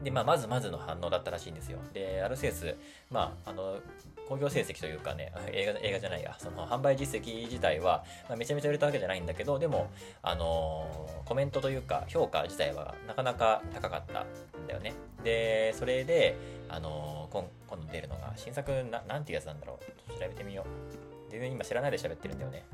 [0.04, 1.80] で、まあ、まずまずの反応だったらしいんですよ。
[1.94, 2.76] で、アルセウス、
[3.10, 3.80] まあ、あの、
[4.28, 9.90] 興行成績というかね、映画映画じゃないや、その販売実績自体は、まあ、めちゃめちゃ売れたわけじゃないんだけど、でも、
[10.22, 14.94] あのー、コメントというか、評価自体はなかなか高かったんだよね。
[15.24, 16.36] で、それで、
[16.70, 20.12] あのー、今今度出るのが、新作な、なんていうやつなんだろう。
[20.20, 21.32] 調べてみよう。
[21.32, 22.66] 全然今知らないで喋ってるんだよね。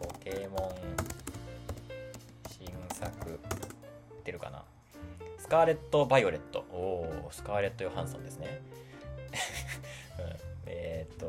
[0.00, 0.74] ポケモン、
[2.50, 3.40] 新作、
[4.24, 4.64] 出るかな。
[5.38, 6.64] スカーレット・バイオレット。
[6.72, 6.76] お
[7.26, 8.60] お、スカーレット・ヨハンソンですね。
[10.66, 11.26] えー、っと、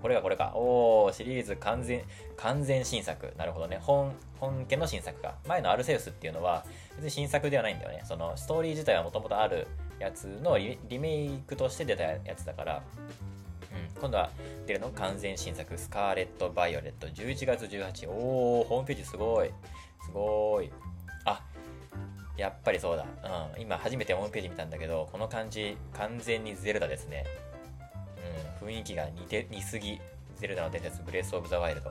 [0.00, 0.52] これがこれか。
[0.54, 2.02] おお、シリーズ完全、
[2.36, 3.32] 完全新作。
[3.36, 3.78] なるほどね。
[3.82, 5.36] 本、本家の新作か。
[5.48, 6.64] 前のアルセウスっていうのは、
[6.96, 8.02] 別に新作ではないんだよね。
[8.04, 9.66] その、ストーリー自体はもともとある
[9.98, 12.82] やつのリメイクとして出たやつだから、
[13.96, 14.30] うん、今度は
[14.66, 18.08] 出るの完全新作、スカーレット・バイオレット、11月18。
[18.08, 19.50] おお、ホームページすごい。
[20.04, 20.70] すごい。
[21.24, 21.42] あ
[22.36, 23.06] やっぱりそうだ。
[23.54, 23.62] うん。
[23.62, 27.24] 今初めてホームページ見たんだけど、この感じ、完全にゼルダですね。
[28.60, 30.00] 雰囲気が似て、似すぎ。
[30.36, 31.90] ゼルダの伝説、ブレスオブザワイルド。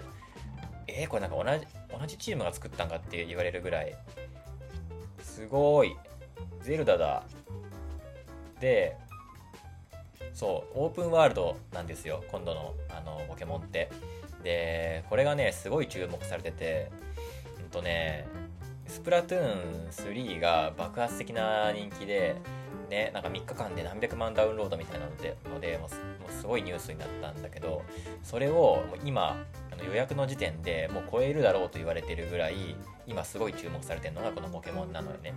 [0.88, 1.67] えー、これなんか同じ、
[1.99, 3.95] 同じチームが作ったんかって言われるぐらい。
[5.21, 5.95] すごい。
[6.62, 7.23] ゼルダだ。
[8.60, 8.95] で、
[10.34, 12.23] そう、オープンワールドなんですよ。
[12.29, 13.89] 今度の、あの、ポケモンって。
[14.43, 16.91] で、これがね、すごい注目されてて、
[17.63, 18.27] うんとね、
[18.88, 22.36] スプラトゥーン3が爆発的な人気で、
[22.89, 27.84] ね、なんか3日間で何百万ダウンロードみたいなのでのでもうすごいニュースになったんだけど
[28.24, 32.76] それをもう今あの予約の時点でもう超えるだろうと言われてるぐらい
[33.08, 35.34] 今すごい注目されてるのがこのポケモンなのよね。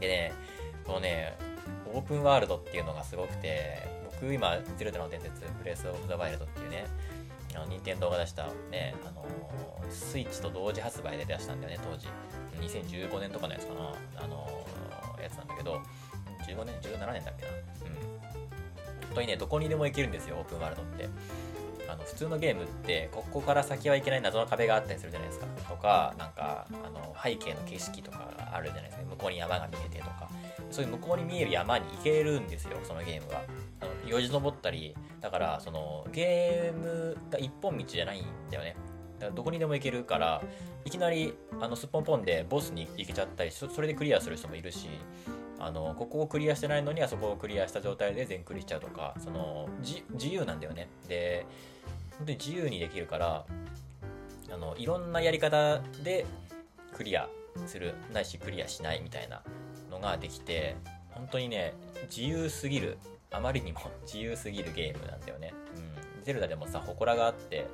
[0.00, 0.32] でね
[0.84, 1.36] このね
[1.92, 3.86] オープンワールドっていうのがすごくて
[4.20, 6.86] 僕今「ゼルダの伝説ブレイス・オブ・ザ・ワイルド」っていうね
[7.54, 12.08] あの任天堂が出したね、あのー、スイッチと同時発売で出したんだよね当時。
[12.60, 15.80] 2015年とかのやつかな、あのー、やつなんだけど、
[16.54, 17.52] 15年 ?17 年だっけな。
[17.52, 17.64] うん。
[19.08, 21.08] 本当にね、どこにでも行けるんですよ、オープンワールドって。
[21.92, 30.30] あの普通のゲームってここから先はいけない謎の壁があったりするじゃないですかとかなんかあの背景の景色とかがあるじゃないですか向こうに山が見えてとか
[30.70, 33.42] そういう向こうに見える山に行けるんですよそのゲームは
[33.80, 38.76] あのよじ登ったりだからそのゲームが一本道じゃないんだよね
[39.18, 40.42] だからどこにでも行けるから
[40.84, 44.88] いきなりあのすっぽんぽんでボスに行けちゃったりそれでクリアする人もいるし
[45.64, 50.88] あのここをクリアしてないのにはそこをクリアした状態で全クリしちゃうとかその自由なんだよね。
[51.08, 51.46] で
[52.18, 53.44] 本当に自由にできるから
[54.52, 56.26] あのいろんなやり方で
[56.92, 57.28] クリア
[57.66, 59.40] するないしクリアしないみたいな
[59.88, 60.74] のができて
[61.10, 61.74] 本当にね
[62.10, 62.98] 自由すぎる。
[63.34, 65.54] あまりにも自由すぎるゲームなんだよね。
[66.22, 67.66] ゼルダでもさ、祠があって、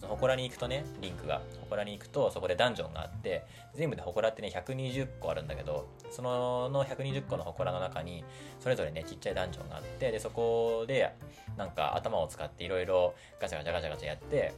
[0.00, 8.24] その祠に行くとね、リンクが、祠に行くとそこでダンジョンがあって、全部で祠ってね、120個あるんだけど、そのの120個の祠の中に、
[8.60, 11.14] それぞれね、ちっちゃいダンジョンがあって、で、そこで、
[11.56, 14.52] なんか頭を使っていろいろガチャガチャガチャガチャやって、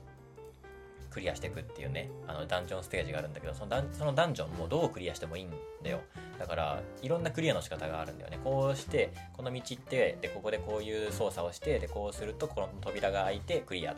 [1.17, 5.51] クリアしていくっていうね、あのダンジョンステージがあるんだけど、そのダンそのダンジョンもどうクリアしてもいいん
[5.83, 6.01] だよ。
[6.39, 8.39] だから、いろんなクリアの仕方があるんだよね。
[8.45, 13.97] こうして、この道行って、で、ここでこういう操作をして、で、こうすると、この扉が開いてクリア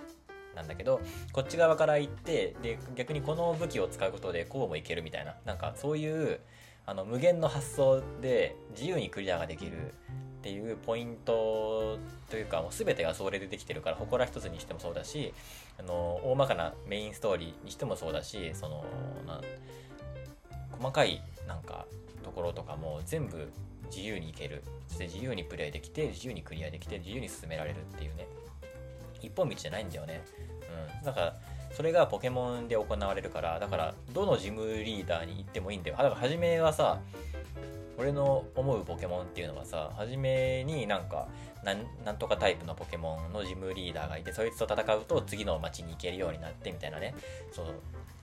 [0.54, 1.00] なんだけど、
[1.32, 6.38] こっち側から行って、で、逆にこの武器を使うことでこうもいけるみたいな、なんかそういう、
[6.86, 9.92] あの、無限の発想で自由にクリアができる
[10.38, 11.98] っていうポイント
[12.30, 15.34] というかもう全てがそれでできてるから祠一つにしてもそうだし
[15.78, 18.84] あの大まかなメインストーリーにしてもそうだしその
[19.26, 19.40] な
[20.78, 21.86] 細かいなんか
[22.22, 23.50] ところとかも全部
[23.90, 24.62] 自由にいける。
[24.86, 28.26] そして自由にプレイできて自由にクリアできて自由に進められるっていうね。
[29.20, 30.22] 一本道じゃないんだよね。
[31.00, 31.04] うん。
[31.04, 31.36] だから
[31.72, 35.96] それがポケモンで行われるからだからどのジムリーダーに行ってもいいんだよ。
[35.96, 37.00] だから初めはさ
[37.98, 41.28] 俺の思うポケモンっていうのはさ初めになんか
[41.64, 47.14] なんとかタイプのポケモンのジムリーダーがいてそいつと戦うと次の街に行けるようになってみたいなね。
[47.52, 47.66] そう。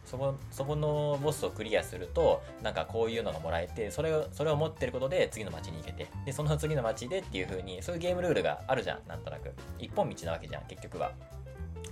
[0.06, 6.08] そこそこのボスをクリアするとなんかこういうのがもらえてそれをそれを持ってることで次の街に行けて。
[6.26, 9.54] でその次の街でっていう風にそういうゲームルールがあるじゃんなんとなく。
[9.80, 11.12] 一本道なわけじゃん結局は。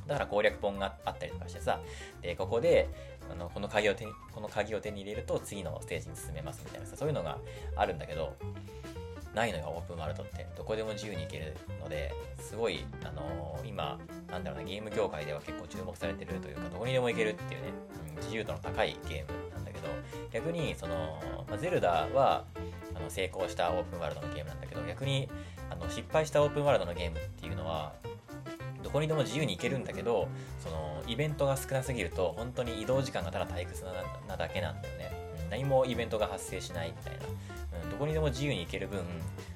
[0.08, 1.82] だから攻略本があったりとかしてさ。
[2.22, 2.88] でここで
[3.32, 7.38] あのこの鍵を手にこの鍵を手に入れると次のステージに進めますみたいなさそういうのが
[7.76, 8.36] あるんだけど
[9.34, 17.68] ないのよオープンワールドってどこでも自由に行けるのですごい、あのー、今なんだろうなゲーム業界では結構注目されてるというかどこにでも行けるっていうね、
[18.10, 19.88] うん、自由度の高いゲームなんだけど
[20.32, 22.46] 逆にその、まあ、ゼルダは
[22.96, 25.28] あの成功したオープンワールドのゲームなんだけど逆に
[25.72, 27.94] あの失敗したオープンワールドのゲームっていうのは
[28.94, 30.28] こにでも自由に行けるんだけど
[30.64, 33.84] そのイベントが少なすぎると本当に移動時間がただ退屈
[34.28, 35.12] なだけなんだよね、
[35.44, 37.26] うん、何もイベントが発生しないみたいな。
[37.84, 39.02] うん、どこにでも自由に行ける分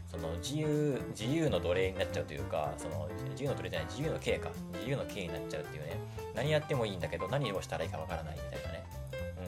[0.09, 4.49] その自由自由の奴隷になっちゃうというかその自由の奴隷じゃない自由の刑か。
[4.73, 5.97] 自由の刑になっちゃうっていうね。
[6.35, 8.85] 何やってもいいんだけど何をしたらいいかわからないみたいなね、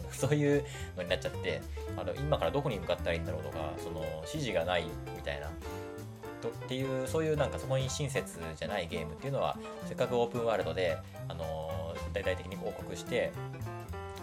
[0.05, 0.65] うん、 そういう
[0.97, 1.61] のになっちゃって
[1.95, 5.51] あの今からどこに向かったらいいんだろうとかその指示がないみたいな。
[6.47, 10.97] っていうそういうなんかそこに親切じゃないゲームっていうのはせっかくオープンワールドで、
[11.27, 11.69] あの
[12.13, 13.31] 大々的に報告して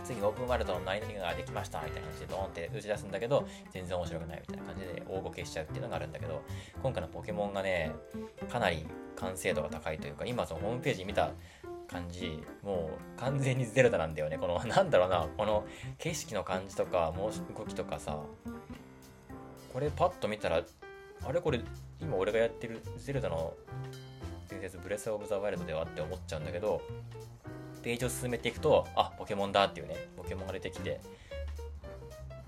[0.04, 6.42] 次オープンワールドの何々ができましたみたいな感じでドーンって打ち出すんだけど全然面白くないみたいな感じで大ごけしちゃうっていうのがあるんだけど
[6.82, 7.92] 今回のポケモンがね
[8.50, 11.32] かなり完成度が高いというか今そのホームページ見た
[11.88, 14.38] 感じもう完全にゼルダなんだよね。
[14.38, 15.64] この なんだろうなこの
[15.98, 17.30] 景色の感じとか動
[17.64, 18.18] きとかさ
[19.72, 20.62] これパッと見たら
[21.24, 21.60] あれこれ
[22.00, 23.54] 今俺がやってるゼルダの
[24.48, 26.82] 伝説ブレス・オブ・ザ・ワイルドではって思っちゃうんだけど
[27.86, 31.00] ページを進めていくと、あ、ポケモンだっていうね、ポケモンが出てきて、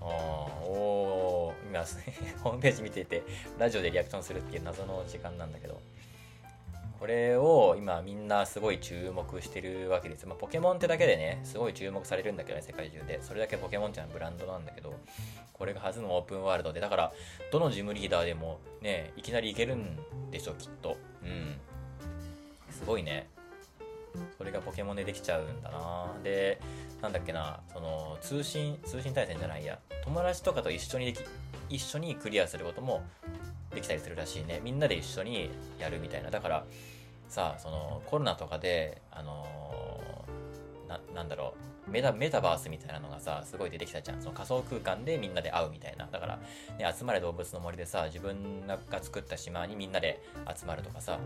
[0.01, 1.79] あおー、今、
[2.43, 3.23] ホームページ見ていて、
[3.57, 5.79] ラジオでリアクションするっていう謎の時間なんだけど、
[6.99, 10.27] これを今みんなすごい注目してるわけです。
[10.27, 13.23] まあ、ポケモンってだけでね、すごい注目されるんだけどね、世界中で。
[13.23, 14.93] それだけポケモンっていうのブランドなんだけど、
[15.53, 17.13] これが初のオープンワールドで、だから、
[17.51, 19.97] どのジムリーダーでもね、いきなりいけるん
[20.29, 20.97] でしょ、きっと。
[21.23, 21.55] うん。
[22.69, 23.29] すごいね。
[24.37, 26.59] それがポケモンでできちゃうんだなで
[27.01, 31.19] なんだっけなその通信通信対戦じゃないや友達とかと一緒にでき
[31.69, 33.03] 一緒にクリアすることも
[33.73, 34.61] できたりするらしいね。
[34.63, 36.31] みんなで一緒にやるみたいな。
[36.31, 36.65] だから
[37.27, 39.47] さあそのコロナとかであの
[40.87, 41.53] ななんだろ
[41.87, 41.91] う。
[41.91, 44.21] メタメタバースみたいなのがさすごい出てきたじゃん。
[44.21, 46.07] その仮想空間でみんなで会うみたいな。
[46.11, 46.39] だから、
[46.77, 50.21] ね、集まれ動物の森でさ自分が作った島にみんなで
[50.55, 51.19] 集まるとかさ。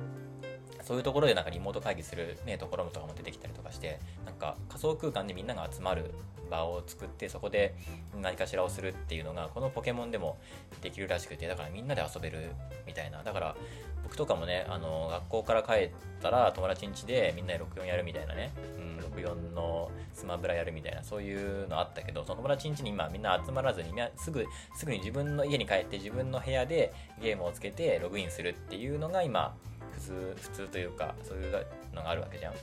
[0.81, 6.13] そういうところでなんかリモート会議する、ね、ところとかも出てきたりとかしてなんか仮想空間でみんなが集まる
[6.49, 7.75] 場を作ってそこで
[8.21, 10.37] 何かしらをするっていうのがこのポケモンでも
[10.81, 12.51] できるらしくてだからみんなで遊べる
[12.85, 13.23] みたいな。
[13.23, 13.55] だから
[14.03, 15.89] 僕とかもねあの学校から帰っ
[16.21, 29.55] たら友達ん家でみんなで64やるみたいなね、うん、64のスマブラやるみたいなそういうのあったけどその友達ん家に今みんな集まらずにすぐすぐに自分の家に帰って自分の部屋でゲームをつけてログインするっていうのが今
[30.03, 32.59] 通普通というかそういうのがあるわけじゃん、うん、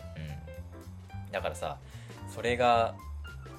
[1.33, 1.79] だからさ
[2.33, 2.94] それが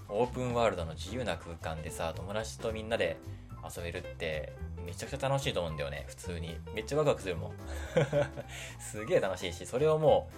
[0.09, 3.17] オープンワールドの自由な空間でさ友達とみんなで
[3.63, 4.53] 遊べるって
[4.85, 6.57] めちゃくちゃ楽しいと思うんだよね普通に。
[6.73, 7.51] めっちゃワクワクするもん。
[8.81, 10.29] すげえ楽しいしそれをも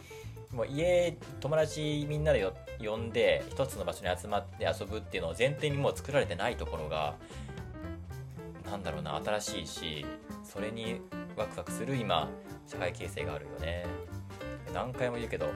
[0.51, 2.45] うもう家友達みんなで
[2.79, 7.15] 呼んで一つの場所に集まって遊ぶっていうのを前提にもう作られてないところが
[8.65, 10.05] なんだろうな新しいし
[10.43, 11.01] それに
[11.35, 12.29] ワクワクする今。
[12.67, 13.85] 社会形成があるよね。
[14.73, 15.47] 何回も言うけど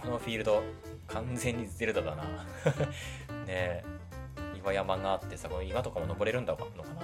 [0.00, 0.62] このフィールド
[1.06, 2.24] 完全にゼルダだな。
[3.46, 3.84] ね
[4.56, 7.02] 岩山があってさこの岩とかも登れるんだのかな。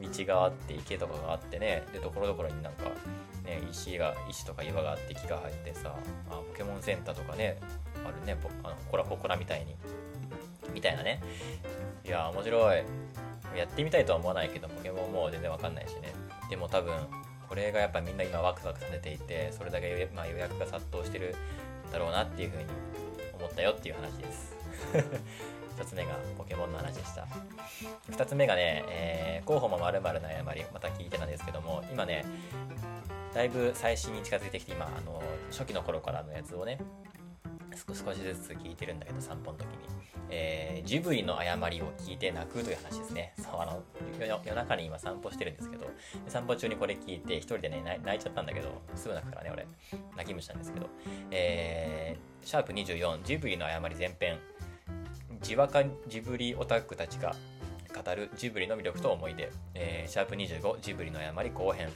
[0.00, 1.84] 道があって池とかがあってね。
[1.92, 2.84] でところどころになんか、
[3.44, 5.94] ね、石が石とか岩があって木が入ってさ
[6.30, 7.58] あポケモンセンターとかね
[8.04, 8.36] あるね。
[8.62, 9.76] あのコラココラみたいに。
[10.74, 11.20] みたいなね。
[12.04, 12.84] いや面白い。
[13.56, 16.12] やってみたいとは思わないけどポケモンも全然わかんないしね。
[16.48, 16.94] でも多分
[17.50, 21.34] これがやっぱみんな今ワクワクさせていてそれだけ、まあ、予約が殺到してる
[21.92, 22.64] だろうなっていうふうに
[23.36, 24.54] 思ったよっていう話です。
[25.76, 27.26] 1つ目がポケモンの話でした。
[28.12, 32.24] 2つ目がね、えー、候補もまるの誤りまた聞いてたんですけども今ね
[33.34, 36.78] だいぶ最新に近づいてきて今あの初期の頃からのやつをね
[37.76, 39.72] 少しずつ聞いてるんだけど散歩の時に、
[40.30, 43.32] えー、ジブリの誤りを聞いて泣くという話ですね。
[43.36, 43.82] そうあの
[44.18, 45.86] 夜中に今散歩してるんですけど
[46.28, 49.66] 散歩中にこれ聞いて一人でね泣いちゃったんだけどすぐ泣くからね俺。
[50.16, 50.88] 泣き虫なんですけど。
[51.30, 54.38] えー、シャープ24ジブリの誤り前編。
[55.42, 57.34] ジワカジブリオタクたちが
[57.94, 61.88] 語るジブリの魅力と思い出、えー、シャープ25ジブリの誤り後編。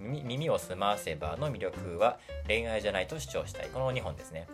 [0.00, 3.68] 耳を澄ませばの魅力は恋愛じゃないと主張したい。
[3.72, 4.46] この2本ですね。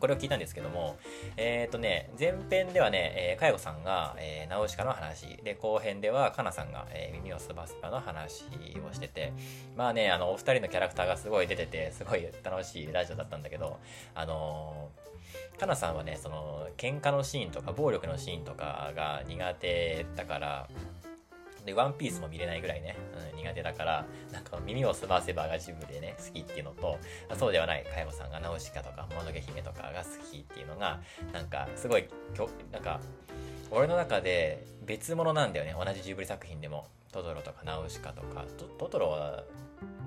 [0.00, 0.96] これを聞いたんですけども、
[1.36, 8.44] えっ、ー、とね、前編ではね、えー、かよさんが、えー、ナウシカの話、で、後編ではかなさんが、えー、耳をすばすばの話
[8.88, 9.32] をしてて、
[9.76, 13.78] まあね、あの、お二人のキャラクターがすごい出てて、すごい楽しいラジオだったんだけど、
[14.14, 20.68] あのー、かなさんはね、その、喧嘩のシーンとか、暴力のシーンとかが苦手だから、
[21.68, 22.96] で、ワンピースも見れないぐらいね、
[23.32, 26.98] うん、苦手だから、なんか耳をすませばがジブでね、好きっていうのと、
[27.38, 31.00] そうではない、かやさんがナウシカとか、もののけ姫とかが好きっていうのが、
[31.32, 32.08] なんか、すごい、
[32.72, 33.00] なんか、
[33.70, 36.86] 俺の中で別物なんだよね、同じジブリ作品でも。
[37.12, 38.44] トトロとかナウシカとか、
[38.78, 39.44] トトロは、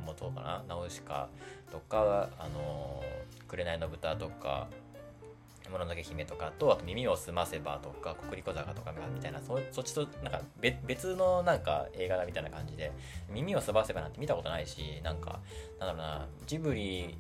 [0.05, 1.29] もそうかなナウシカ
[1.71, 3.03] とか、あの
[3.47, 4.67] 紅の豚とか、
[5.71, 10.41] もののけ姫とかと、あと耳をすませばとか、国立小坂とかみたいな、そそっちとなんか
[10.83, 12.91] 別のなんか映画だみたいな感じで、
[13.29, 15.39] 耳をすませばなんて見たことないし、なんか、
[15.79, 17.17] なんだろうな、ジブリ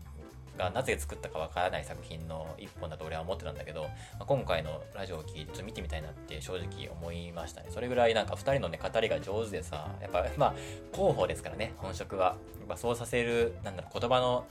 [0.57, 3.89] がなぜ作ったかわからない作品の一本だと俺は思ってたんだけど、ま
[4.21, 7.67] あ、今回のラジオを聞いてちょっと見てみたいなって正直思いましたね。
[7.69, 10.53] それぐらいなんか2人のね、語りが上手でさ、やっぱまあ、
[10.93, 12.35] 広報ですからね、本職は。
[12.59, 14.45] やっぱそうさせる、なんだろう、言葉の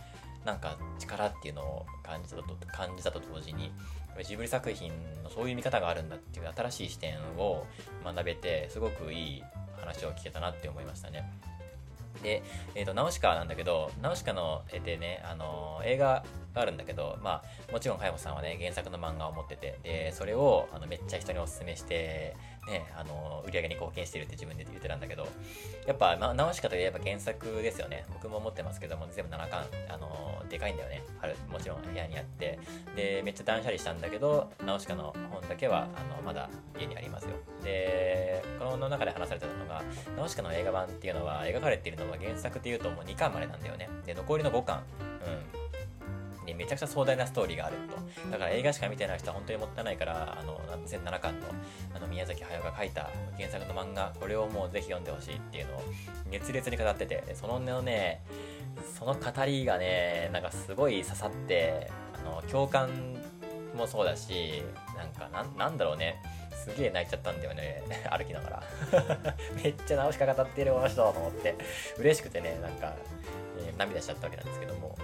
[0.44, 3.72] なんか力っていうのを感じたと感じたと同時に
[4.24, 7.66] ジブリ作品のそういう見方があるんだっていう新しい視点を
[8.04, 9.44] 学べてすごくいい
[9.78, 11.30] 話を聞けたなって思いましたね。
[12.22, 12.42] で、
[12.74, 16.24] え、ー、と、ナウシカなんだけど、ナウシカの絵でね、あのー、映画
[16.54, 22.36] があるんだけど、まあ、もちろん、かやさんはね、原作の漫画を持ってて、で、それを、あの、めっちゃ人にお勧めして、
[22.70, 25.26] ね、あの、売り上げに貢献してるって自分で言ってたんだけど、
[25.86, 28.04] やっぱ、まあ、ナウシカといえば原作ですよね。
[28.12, 31.02] 僕も持ってますけども、全部7巻、あの、でかいんだよね。
[31.50, 32.58] もちろん部屋にあって、
[32.96, 36.48] で、めっちゃ断捨離したんだけど、ナウシカの本だけは、あの、まだ
[36.78, 37.30] 家にありますよ。
[37.62, 39.82] で、この中で話されてたのが、
[40.16, 43.88] ナウシカの映画版っていうのは、描かれているのは原作っていうともう2巻までなんだよね。
[44.06, 44.82] で、残りの5巻、
[45.54, 45.59] うん、
[46.54, 47.76] めちゃくちゃ壮大なストーリーがある
[48.24, 48.30] と。
[48.30, 51.46] だから映画しか見てない人は本当にもったいないから、あの、全7巻の
[51.94, 55.82] あの宮崎駿が書いた原作の漫画、これをもうぜひ読んでほしいっていうのを
[56.30, 58.22] 熱烈に語ってて、そのね、
[58.98, 62.90] その語りがね、なんかすごい刺さって、あの、共感
[63.76, 64.62] もそうだし、
[64.96, 66.22] なんかな、なんだろうね。
[66.60, 67.82] すげえ泣いちゃったんだよね。
[68.10, 68.62] 歩きながら。
[69.62, 71.54] めっちゃ直しか語ってるこの人と思って。
[71.96, 72.94] 嬉しくてね、なんか、
[73.58, 74.96] えー、涙しちゃったわけなんですけども。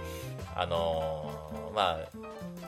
[0.59, 1.99] あのー、ま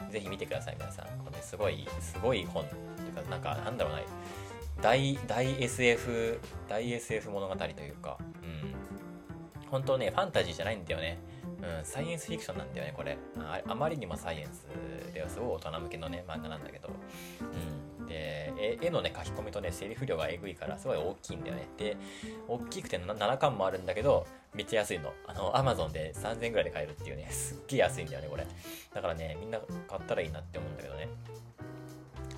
[0.08, 1.06] あ、ぜひ見てください、皆さん。
[1.26, 2.64] これすごい、すごい本。
[2.64, 4.02] っていうか、なんか、なんだろうな、
[4.82, 9.68] 大、大 SF、大 SF 物語というか、うん。
[9.70, 11.18] 本当ね、ファンタジーじゃないんだよね。
[11.62, 13.18] うん、サイエンスフィクションなんだよね、これ。
[13.68, 14.68] あまりにもサイエンス
[15.14, 16.90] ではすごい大人向けのね、漫画なんだけど。
[17.42, 17.89] うん。
[18.10, 21.68] で、絵のね、書き込みとね、セリフ量がえぐいから、すごい大きいんだよね。
[21.78, 21.96] で、
[22.48, 25.14] 大きくて7巻もあるんだけど、めっちゃ安いの。
[25.28, 28.46] あの、アマゾンで3000円ぐらいで買えるっていうね、すっげえ安いんだよね、これ。
[28.94, 31.08] だからね、みんな買ったらいいなって思うんだけどね。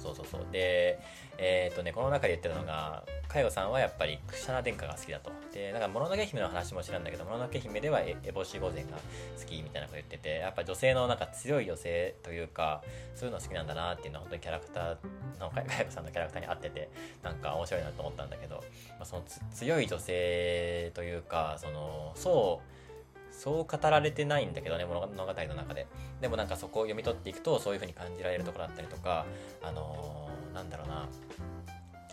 [0.02, 0.46] そうそうそう。
[0.52, 1.00] で、
[1.38, 5.32] えー、っとね、この中で言ってるのが、かよさんはやっぱりクシャナ殿下が好きだと。
[5.54, 8.90] で、なんか、もののけ姫の話も知らんだけど、もののけ姫ではエボシ御前が
[9.40, 12.84] 好きみたいなこと言ってて、やっぱ女性のなんか強い女性というか、
[13.16, 14.98] そういうの好きなんだなっていうのは本当にキャラクター
[15.40, 16.90] の、かよさんのキャラクターに合ってて、
[17.24, 18.62] なんか面白いなと思ったんだけど、ま
[19.02, 19.24] あ、その
[19.54, 22.81] 強い女性というか、その、そう、
[23.42, 25.88] そう語られてないんだけどね、物語の中で。
[26.22, 29.26] でもなんかそこを読み取っていくと、そういう風に感じられるところだったりとか、
[29.64, 31.10] あのー、なんだろうな、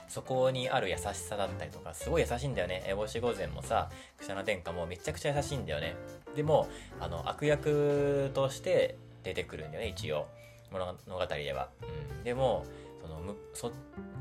[0.09, 2.83] そこにある優しさだったりとか、すごい優しいんだよね。
[2.87, 5.97] エボシ御前もさ、クシャナ殿下もめちゃくちゃ優しいんだよね。
[6.35, 6.67] でも、
[6.99, 10.29] あの、悪役として出てくるんだよね、一応。
[10.73, 11.69] 物語では。
[12.17, 12.25] うん。
[12.25, 12.65] でも、
[13.03, 13.71] そのむ、そ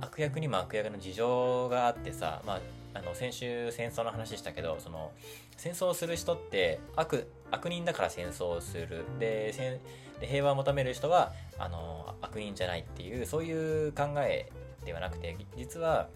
[0.01, 2.59] 悪役にも悪役の事情があってさ、まあ、
[2.97, 5.11] あの、先週戦争の話したけど、その、
[5.55, 9.05] 戦争する人って悪、悪人だから戦争をする。
[9.19, 9.79] で、
[10.19, 14.51] で平和を求める人は、あの、悪人じゃないっていう、そういう考え
[14.85, 16.09] ではなくて、実は、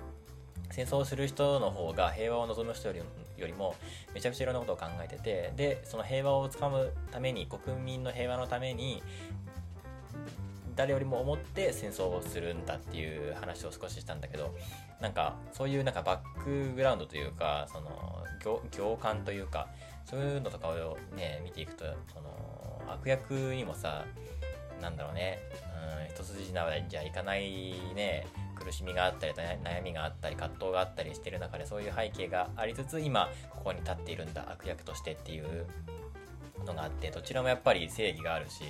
[0.72, 3.02] 戦争をする人の方が平和を望む人より
[3.38, 3.76] よりも
[4.14, 9.04] めちゃくちゃいろんなことを考えててでその平和をつかむために国民の平和のために
[10.76, 14.54] 誰よりも思って戦争をするんだっていう話を少ししたんだけど
[15.00, 19.68] なんかそういうなんかバックグラウンドというかその行間というか
[20.06, 24.06] そういうのとかをね見ていくとその悪役にもさ
[24.82, 25.40] なんだろうね
[26.08, 35.66] うん一筋縄じゃいかないね苦しみがあったり悩みがあったり葛藤があったりしてる中でそういう背景がありつつ今ここに立っているんだ悪役としてっていう
[36.66, 38.64] のがあってどちらもやっぱり正義があるし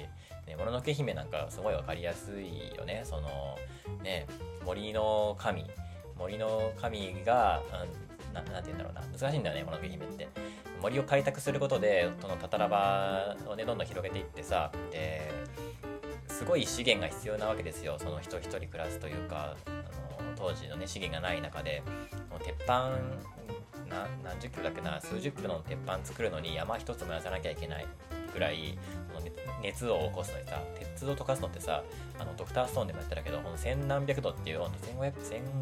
[0.48, 3.02] ね、もののけ姫なんかすごい分かりやすいよね。
[3.04, 3.58] その、
[4.04, 4.28] ね、
[4.66, 5.66] 森の神、
[6.18, 7.62] 森の神が、
[8.34, 10.28] ななんて言うんだろうな、難しいんだよね、もののけ姫って。
[10.82, 15.30] 森を開拓することで、そのタタラバをね、どんどん広げていってさ、で、
[16.28, 17.98] すごい資源が必要なわけですよ。
[18.00, 21.84] その人一人暮らすというかあの当時のね資源がない中で。
[22.32, 22.90] もう鉄板
[23.90, 25.00] な何十キロだっけな。
[25.00, 27.86] 数十キロの鉄板作るのに山一つ燃やさなきゃいけない
[28.34, 28.80] ぐらい
[29.62, 31.84] 熱を起こすのにさ鉄を溶かすのってさ
[32.20, 35.14] あのドクターストーンでもやったけどこの千何百度っていう温度1500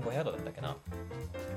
[0.03, 0.71] 1500度だったっけな？
[0.71, 0.75] っ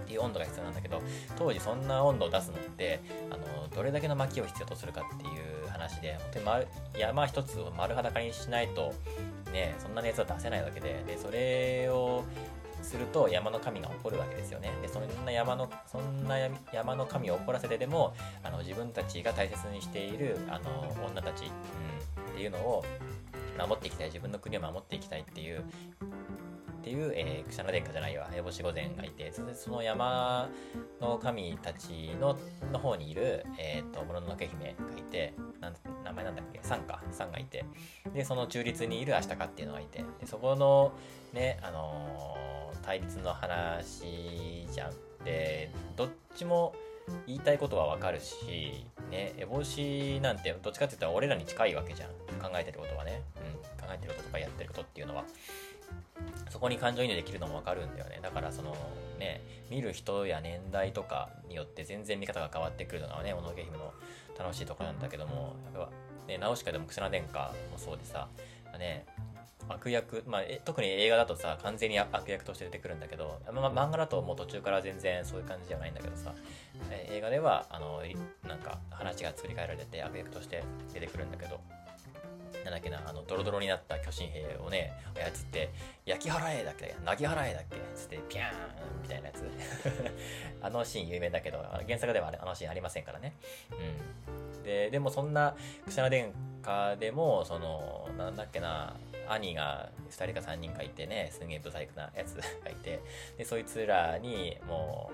[0.06, 1.00] ていう温度が必要なんだけど
[1.38, 3.00] 当時そんな温度を出すのって
[3.30, 6.66] あのどれだけの薪を必要とするかっていう話で本当に丸
[6.98, 8.92] 山一つを丸裸にしないと
[9.52, 12.24] ねそんな熱は出せないわけででそれを
[12.82, 14.72] すると山の神が怒るわけですよね。
[14.82, 16.36] でそんな山のそんな
[16.72, 18.12] 山の神を怒らせてでも
[18.42, 21.50] あの自分たちが大切にしているあの女たち、うん、
[22.30, 22.84] っていうのを
[23.58, 25.64] 守っていきたい自分の国を守っていきたいっていう
[26.82, 30.50] っていう、えー、クシャナ殿下じゃないわ、烏帽子御前がいて、その山
[31.00, 32.36] の神たちの
[32.72, 37.64] の方にいる、えっ、ー、と、諸のけ姫がいて、なん名前なんだっけ、サンか、サンがいて、
[38.12, 40.92] で、その中立にいるアシタカっていうのがいて、でそこの、
[41.32, 45.24] ね、あのー、対立の話じゃん。
[45.24, 46.74] で、どっちも
[47.26, 52.10] 言いたいことはわかるし、ね、烏帽子なんてどっちかって言ったら俺らに近いわけじゃん。
[52.40, 53.22] 考えてることはね。
[53.36, 55.24] うん、考えてることとかやってることっていうのは。
[56.50, 58.20] そこに感情移入できるのもわかるんだよね。
[58.22, 58.76] だからその
[59.18, 59.40] ね、
[59.70, 63.92] 見る人や年代とかによって全然見方が変わってくるのがね、小野家姫の
[64.38, 65.90] 楽しいとこなんだけども、やっぱ
[66.26, 68.28] ね、ナウシカでもクセナ殿下もそうでさ、
[68.78, 69.04] ね、
[69.68, 76.34] 悪役、まあ、特に映画だとさ、完全に悪役として出てくるんだけど、ま、漫画だともう途中から全然そういう感じじゃないんだけどさ、
[76.90, 78.02] え映画では、あの、
[78.46, 81.60] なんか話が作り変えられて悪役として出てくるんだけど、
[82.64, 85.70] なんだっけな、あの、ドロドロになった巨神兵をね、操って、
[86.06, 89.42] 焼き払えだっけ泣き払えだっけつって、ピャーンみたいなやつ。
[90.62, 93.34] あのシーン有名だけど、原作ではあのシーンありませんからね。
[93.72, 94.62] うん。
[94.62, 96.32] で、でもそんな、クシャナ殿
[96.62, 98.96] 下でも、その、なんだっけな、
[99.28, 103.00] 兄が2人か3人かいてね、すんげえブサイクなやつ がいて、
[103.36, 105.10] で、そいつらに、も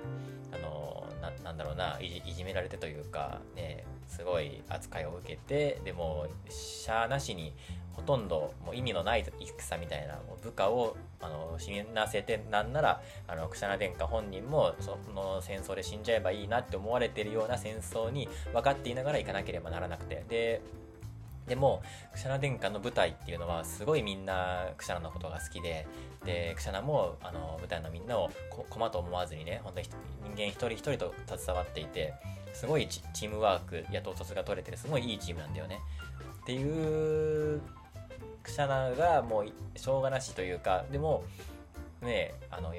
[0.53, 1.07] う、あの、
[1.43, 7.55] なんだろうないじ、められてというか、ね、すごい扱いを受けて、でも、しゃーなしに、
[7.99, 20.25] ほとんどもう意味のない戦みたいな部下をあの死なせてなんならあのクシャナ殿下本人もその戦争で死んじゃえばいいなって思われてるような戦争に分かっていながら行かなければならなくて。
[20.29, 20.63] で
[21.49, 21.83] でも、
[22.13, 25.87] クシャナ殿下の舞台っていうのは、すごいみんなクシャナのことが好きで、
[26.25, 28.31] で、クシャナも、あの、舞台のみんなを
[28.71, 29.89] 駒と思わずにね、本当に
[30.25, 32.15] 人間一人一人と携わっていて、
[32.53, 35.81] すごいチームワークや統率が取れてる、すごいいいチームなんだよね。
[36.43, 37.61] っていう
[38.43, 41.25] クシャナがもうしょうがなしというか、でも、
[42.03, 42.73] ね、あの、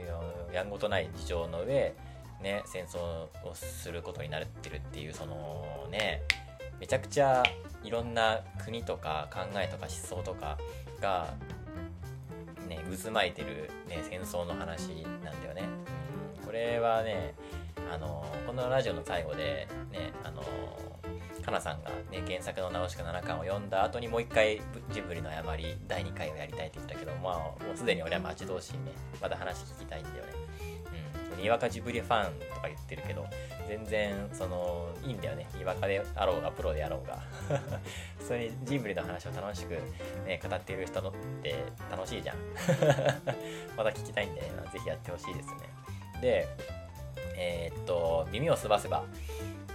[0.51, 1.95] やんごとない事情の上、
[2.41, 6.24] ね、戦争をすることになってるっていう、そのね、
[6.80, 7.43] めちゃくちゃ
[7.84, 10.57] いろんな国とか考えとか思想とか
[11.01, 11.34] が
[12.67, 15.63] ね渦巻いてる、ね、戦争の話なんだよね。
[16.39, 17.34] うん、これはね
[17.91, 20.43] あのこのラジオの最後でねあの
[21.43, 24.61] かなさんが、ね、原作の「ナウシカ七巻」を読んだ後にもう一回
[24.91, 30.39] ジブリの誤り第2回をやりたいって言ったけどまあもうすでに俺は待ち遠しいねまだ話聞きたいんだよね。
[31.42, 33.26] にわかジブリファンとか言ってるけど
[33.68, 35.48] 全然そのいいんだよね。
[35.58, 37.20] にわかであろうがプロであろうが。
[38.20, 39.72] それにジブリの話を楽しく、
[40.26, 41.56] ね、語っている人のって
[41.90, 42.38] 楽しいじゃん。
[43.78, 45.56] また聞きたいんで、ね、ぜひやってほしいですね。
[46.22, 46.48] で
[47.36, 49.04] えー、っと耳をすばせば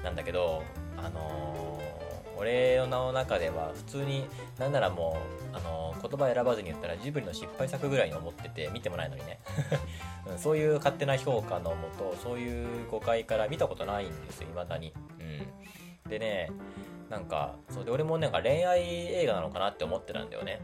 [0.02, 0.62] なんだけど
[0.98, 1.93] あのー、
[2.38, 4.26] 俺の名の中では普通に
[4.58, 5.16] なんならも
[5.52, 9.38] う、あの、言葉選ばずに言ったらジブリの失敗作ぐらいに思ってて見てもないのにね。
[10.26, 16.50] うん、そういう勝手な評価のもとそういう誤解から見たことないんですよ未だに、うん、でね
[17.10, 20.60] なんかそうで俺もなんか恋愛映画なのかなって思ってたんだよね、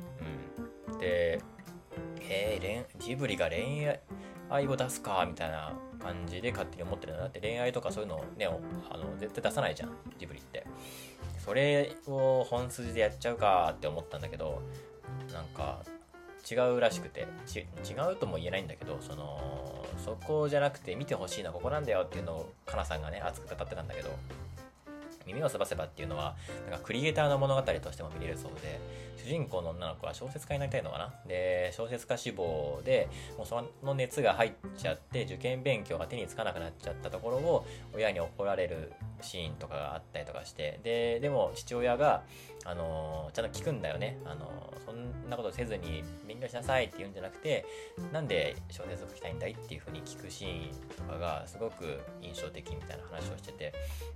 [0.91, 1.41] うん、で
[2.33, 3.89] えー、ジブリが恋
[4.49, 10.65] 愛を出すかみたいな感じで勝手に思ってるんだって恋愛とかそういうのねあの絶対出さないじゃんジブリって。
[11.45, 14.63] それを本筋でやっちゃうかって思ったんだけど
[15.33, 15.81] なんか
[16.51, 17.27] 違うらしくて。
[17.51, 24.11] 違うとも言えないんだけどそのそこじゃなくて見てほしいのはここなんだよっていうのをかなさんがね熱く語ってたんだけど
[25.27, 26.37] 耳をすばせばっていうのは
[26.69, 28.81] なんかクリエイターの物語としても見れるそうで
[29.23, 31.15] 主人公の女の子は小説家になりたいのかな？
[31.27, 42.23] で小説家志望でもうその熱が入っちゃって受験勉強が手につかなくなっちゃったところを親に怒られるシーンとかがあったりとかしてででも父親が
[42.65, 44.19] あのちゃんと聞くんだよね。
[44.25, 47.65] あのそんなことせずに勉強しなさいって言うんじゃなくて、
[48.13, 53.73] なんで小説を書きたいんだいっていう風に聞くシーンとかがすごく印象的みたいな話をしてて、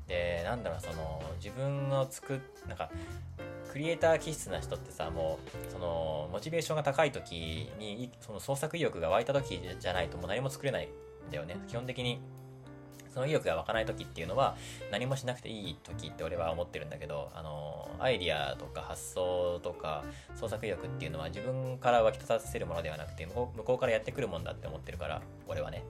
[0.09, 2.90] で、なんだろう、その自分の作っ、なんか、
[3.74, 11.56] クリエイター気質な人ってさもうそのモチベーションが高い時にその創作意欲が湧いた時じゃないともう何も作れないんだよね。
[11.66, 12.20] 基本的に
[13.12, 14.56] その意欲が湧かない時っていうのは
[14.92, 20.04] 何もしなくていい時って俺は思ってるんだけどあのアイディアとか発想とか
[20.36, 25.82] 創作意欲っていうのは自分から湧き立たせるものではなくて向こう向こうからやってくるもんだって思ってるから俺はね。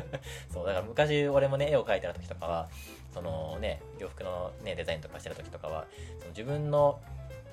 [0.52, 2.68] そうだから昔俺もね絵を描いてた時とかは
[3.14, 5.86] そのね洋服のねデザインとかしてる時とかは
[6.18, 7.00] その自分の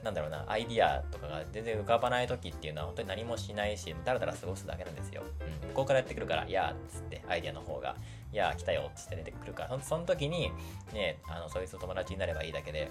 [0.03, 5.23] なんだろうな、アイディアとかが全然浮かばない時っていうのは本当に何もしないし、だらだら過ごすだけなんですよ。
[5.41, 5.69] うん。
[5.69, 7.95] 向こうからやってくるから、いやーっつって、アイディアの方が、
[8.31, 10.51] いやー来たよっつって出てくるから、その時に、
[10.93, 12.89] ね、あの、そいつと友達になればいいだけで、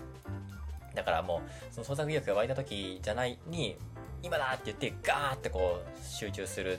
[0.95, 3.77] だからもう、その創作意欲が湧いた時じゃないに、
[4.23, 6.79] 今だって言って、ガーってこう、集中する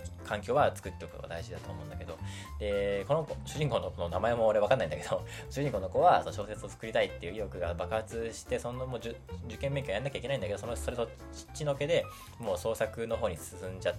[0.00, 2.18] 時環境は作っておくのが大事だと思うんだけど。
[2.58, 9.14] でこの子主人公のの名前も俺分かんないんだけど 主人公の子はその小説を作りたいっていう意欲が爆発してそのもう受
[9.58, 11.08] 験勉強やんなきゃいけないんだけどそのそれと
[11.52, 12.04] ちのけで
[12.38, 13.94] もう創作の方に進んじゃっ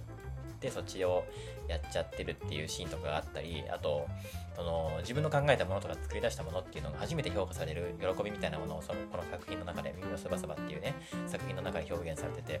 [0.60, 1.24] てそっちを
[1.68, 4.06] やっちゃってるっていうシーンとかがあったりあと
[4.54, 10.94] その自分の考えたものとか作り出したものっていうのが初めて評価される喜びみたいなものをそのこの作品の中で「耳のすばさば」っていうね
[11.26, 12.60] 作品の中で表現されてて。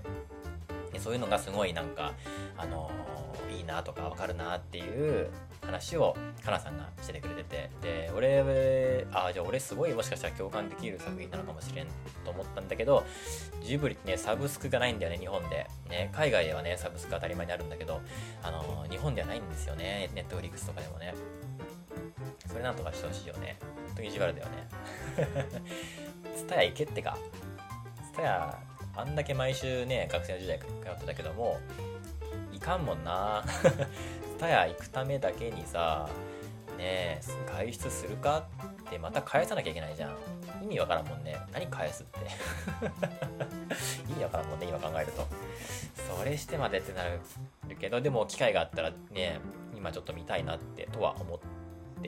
[0.98, 2.12] そういうのがすごいなんか
[2.56, 2.90] あの
[3.50, 5.30] いいなとかわかるなっていう
[5.64, 7.70] 話をかなさんがしててくれてて。
[7.82, 11.86] で俺あじゃあ俺すごいもしかしたら共感できる作品なのかもしれん
[12.24, 13.04] と思ったんだけど
[13.62, 15.66] ジブリってねサブスクがないんだよね日本で。
[15.88, 18.00] ね海外ではねサブスク当たり前にあるんだけど
[18.42, 21.14] あの日本ではないんですよねネットフリックスとかでもね。
[22.46, 23.58] それなんとかしてほしいよね。
[23.88, 24.68] 本当に意地悪だよね。
[26.36, 27.18] ツタヤ行けってか。
[28.04, 28.58] ツタヤ
[28.96, 31.58] あんだけ毎週ね学生時代通ってたけども
[32.52, 33.44] いかんもんな。
[34.38, 36.08] タヤ行くためだけにさ
[36.76, 38.46] ね外出するか
[38.86, 40.16] ってまた返さなきゃいけないじゃん。
[40.62, 41.38] 意味わからんもんね。
[41.52, 42.18] 何返すって。
[44.10, 45.26] 意味わからんもんね今考えると。
[46.18, 47.20] それしてまでってなる
[47.78, 49.40] けどでも機会があったらね
[49.74, 51.55] 今ちょっと見たいなってとは思って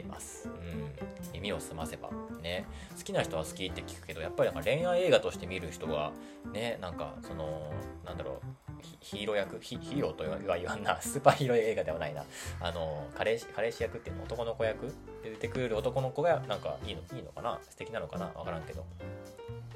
[0.04, 0.48] ます。
[0.48, 1.32] うん。
[1.32, 2.10] 耳を澄ませば。
[2.42, 2.66] ね。
[2.96, 6.12] 好きな人は好きって聞くけど、やっぱりなんか恋愛映画として見る人が、
[6.52, 7.72] ね、なんか、その、
[8.04, 8.58] なんだろう、
[9.00, 12.24] ヒーロー役ヒ、ーローとは言わんな、 スーパーヒーロー映画ではないな。
[12.60, 14.86] あの、彼氏、彼氏役っていうの男の子役
[15.22, 17.58] で出てくる男の子が、なんかいいの、いいのかな？
[17.68, 18.26] 素敵なのかな？
[18.34, 18.84] わからんけど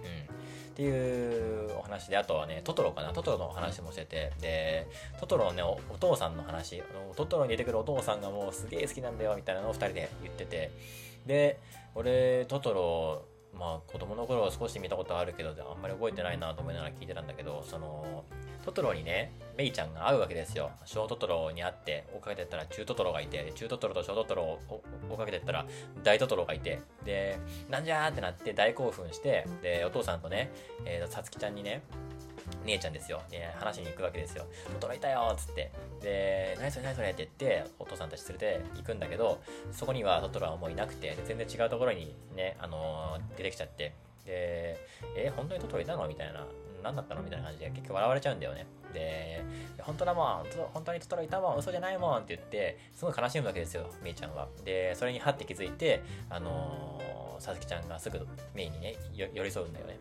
[0.04, 0.32] うん。
[0.72, 3.12] っていうお話で、あとはね、トトロかな？
[3.12, 4.86] トトロの話もしてて、で、
[5.20, 10.70] トトロのね、お父さんの話、あのトトロに出てくるお父さんがもうすげえ好きなんだよ、みたいなのを2人で言ってて、
[11.26, 11.58] で、
[11.94, 13.24] 俺、トトロ、
[13.58, 18.24] まあ子供の頃は少し見たことあるけど、あんまり覚えてないなと思いながら聞いてたんだけど、その、
[18.64, 20.70] トトロにね、メイちゃんが会うわけですよ。
[20.84, 24.60] 小トトロに会って、追っかけてったら中トトロがいて、中トトロと小トトロを
[25.10, 25.66] 追っかけてったら
[26.02, 27.38] 大トトロがいて、で、
[27.68, 30.50] なんじゃーってなって大興奮して、で、お父さんとね、
[30.84, 31.82] えー、さつきちゃんにね、
[32.64, 33.22] 姉ちゃんですよ。
[33.30, 34.46] で、話に行くわけですよ。
[34.74, 35.70] トトロいたよっつって。
[36.00, 39.40] で、何それ何それって言って、お父さんたち連れて行くんだけど、
[39.72, 43.94] そこにはトトロはもういなくて、全然違うところにね、あのー、出てきちゃって、
[44.24, 44.78] で、
[45.16, 46.06] え本当にトトロいたの？
[46.06, 46.46] みたいな。
[46.82, 47.22] 何だったの？
[47.22, 48.66] みたいな感じで結局笑われちゃうんだよね。
[48.92, 49.42] で、
[49.80, 50.44] 本当だもん、
[50.74, 54.48] 本当にトトロいたもん、嘘じゃないもんって言って、すごい悲しむわけですよ、メイちゃんは。
[54.64, 59.98] で、それにはって気づいて、あのー、さつきちゃんがすぐメイにね、寄り添うんだよね。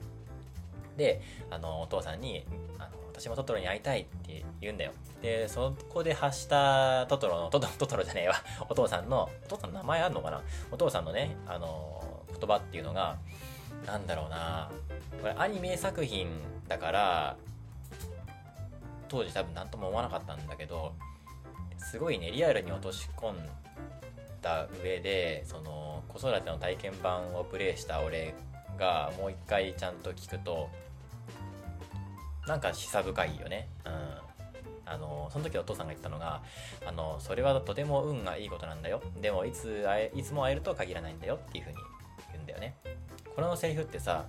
[0.97, 2.45] で、あの、お父さんに、
[2.77, 4.91] あの、私もトトロに会いたいって言うんだよ。
[5.21, 8.35] で、そこで発したトトロの、トトトトロじゃねえわ、
[8.69, 10.41] お父さんの、お父さんの名前あんのかな？
[10.71, 13.17] お父さんのね、あの、言葉っていうのが、
[13.85, 14.69] なんだろうな。
[15.21, 16.27] これアニメ作品
[16.67, 17.37] だから
[19.07, 20.93] 当時多分何とも思わなかったんだけど
[21.77, 23.35] すごいねリアルに落とし込ん
[24.41, 28.33] だ上でその子育ての体験版をプレイした俺
[28.79, 30.69] がもう一回ちゃんと聞くと
[32.51, 33.69] なんか示唆深いよね。
[33.85, 33.93] うん。
[34.85, 36.41] あのその時お父さんが言ったのが
[36.85, 39.01] あのそれはとても運がいいことなんだよ。
[39.21, 41.77] でもいつ会えいつも会えるとは限らないんだよっていうふうに
[42.33, 42.75] 言うんだよね。
[43.33, 44.25] このセリフってさ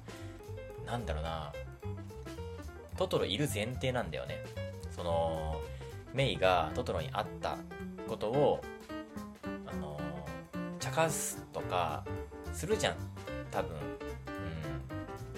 [0.86, 1.52] なんだろうな。
[2.96, 4.36] トトロいる前提なんだよね。
[4.94, 5.60] その
[6.14, 7.56] メイがトトロに会った
[8.06, 8.60] ことを
[9.66, 9.98] あの
[10.78, 12.04] 茶化すとか
[12.52, 12.94] するじゃん。
[13.50, 13.76] 多分。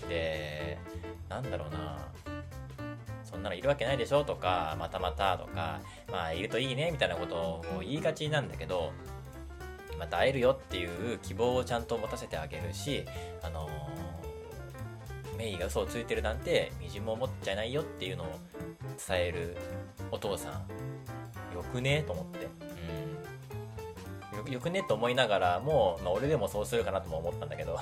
[0.03, 0.09] うん。
[0.11, 0.79] で
[1.31, 2.13] なんだろうな。
[3.35, 5.81] そんなのいるわけないでしょとかまたまたとか
[6.11, 8.93] まあいるといいねみたいなことを言いがちなんだけど
[9.99, 13.05] また会えるよっていう希望をちゃんと持たせてあげるし
[13.43, 13.69] あの
[15.37, 18.27] メイが嘘をついてるなんてみじも思っちゃいないよっていうのを
[19.09, 19.57] 伝える
[20.13, 20.53] お父さん
[21.53, 22.05] よくね？
[22.07, 22.64] と思って。
[24.49, 27.79] よくねと思いながらも、まあ、俺でもそうするかなとも思ったんだけど。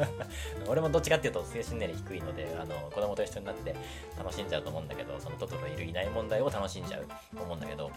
[0.68, 3.74] 俺もどっちかっていうと精神年齢低いのであの子供と一緒になって
[4.18, 7.90] 楽しんじゃうと思うんだけどそのトトロいるいない問題を楽しんじゃうと思うんだけど。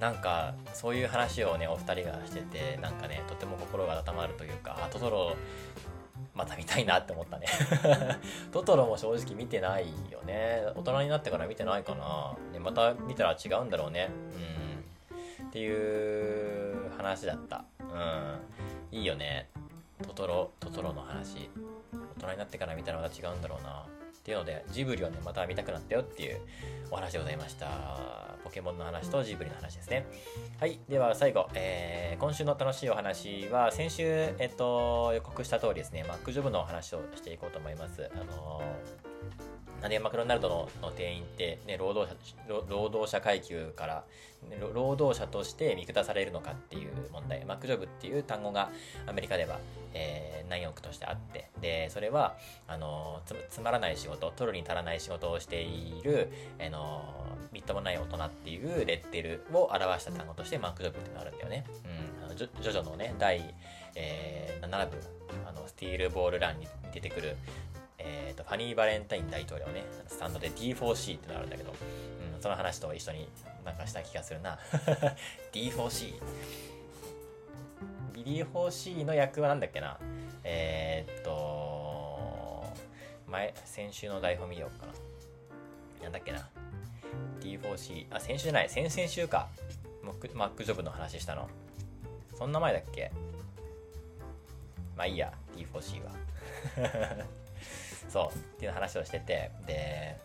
[0.00, 5.36] なんかそういう話をねお二人がしててなんかねとても心が温まるというかあトトロ
[6.34, 7.46] また見たいなって思ったね。
[8.50, 10.62] トトロも正直見てないよね。
[10.74, 12.34] 大人になってから見てないかな。
[12.52, 14.08] でまた見たら違うんだろうね。
[14.56, 14.59] うん。
[15.50, 17.64] っていう話だった。
[17.80, 18.98] うん。
[18.98, 19.48] いいよね。
[20.06, 21.50] トトロトトロの話。
[21.92, 23.84] 大人になってから見たらまた違うんだろうな。
[24.20, 26.40] っていうのでジブリをねまた見たくなったよっていう
[26.90, 27.66] お話でございました。
[28.44, 30.06] ポケモンの話とジブリの話ですね。
[30.60, 30.78] はい。
[30.88, 36.04] では最後、えー、今週の楽しいお話は先週、えっと、予告した通りですね。
[36.06, 38.08] マックジョブのお話をしていこうと思います。
[38.14, 44.04] あのー、でマクドナルドのの店員って、ね、労働者労働者階級から
[44.72, 47.44] 労働者として見下されるのかっていう問題。
[47.44, 48.70] マックジョブっていう単語が
[49.06, 49.58] アメリカでは、
[49.92, 51.50] えー、難易としてあって。
[51.60, 53.20] でそれはあの
[53.50, 61.64] つまらない仕事取るに足らない仕事をしている、あのみっともない大人っていうレッテルを表した単語としてマックジョブってのがあるんだよね、
[62.20, 63.54] うん、あのジョジョジョのね第、
[63.94, 64.96] えー、7部
[65.48, 67.36] あのスティールボールランに出てくる
[68.04, 73.28] えーと、ファニー・バレンタイン大統領ね、スタンドで D4C ってのがあるんだけど、うん、その話と一緒に
[73.64, 74.58] なんかした気がするな。
[75.52, 76.14] D4C。
[78.14, 79.98] D4C の役はなんだっけな
[80.44, 82.64] えー、っと、
[83.26, 84.92] 前、先週の台本見ようかな。
[86.04, 86.48] なんだっけな
[87.40, 88.06] D4C。
[88.10, 89.48] あ、先週じゃない、先々週か。
[90.02, 91.48] マックマックジョブの話したの。
[92.36, 93.12] そんな前だっけ
[94.96, 96.12] まあいいや、D4C は。
[98.12, 100.16] そう、っていう話をしてて、で、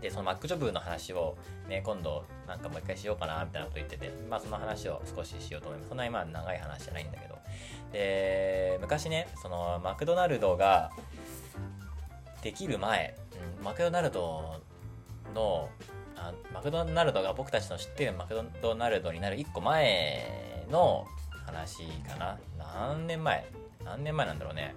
[0.00, 1.36] で、その Mac ジョブの話を
[1.68, 5.88] ね、今度なんかもう一回しようかな、みたいなこと言ってて、まあその話を少ししようと思います。
[5.88, 7.38] そんなにまあ長い話じゃないんだけど。
[7.92, 10.90] で、昔ね、そのマクドナルドが
[12.42, 13.16] できる前、
[13.58, 14.60] うん、マクドナルド
[15.34, 15.70] の
[16.16, 21.06] あ、マクドナルドが僕たちの知ってるマクドナルドになる1個前の
[21.46, 22.38] 話かな。
[22.58, 23.44] 何年前？
[23.84, 24.74] 何年前なんだろうね。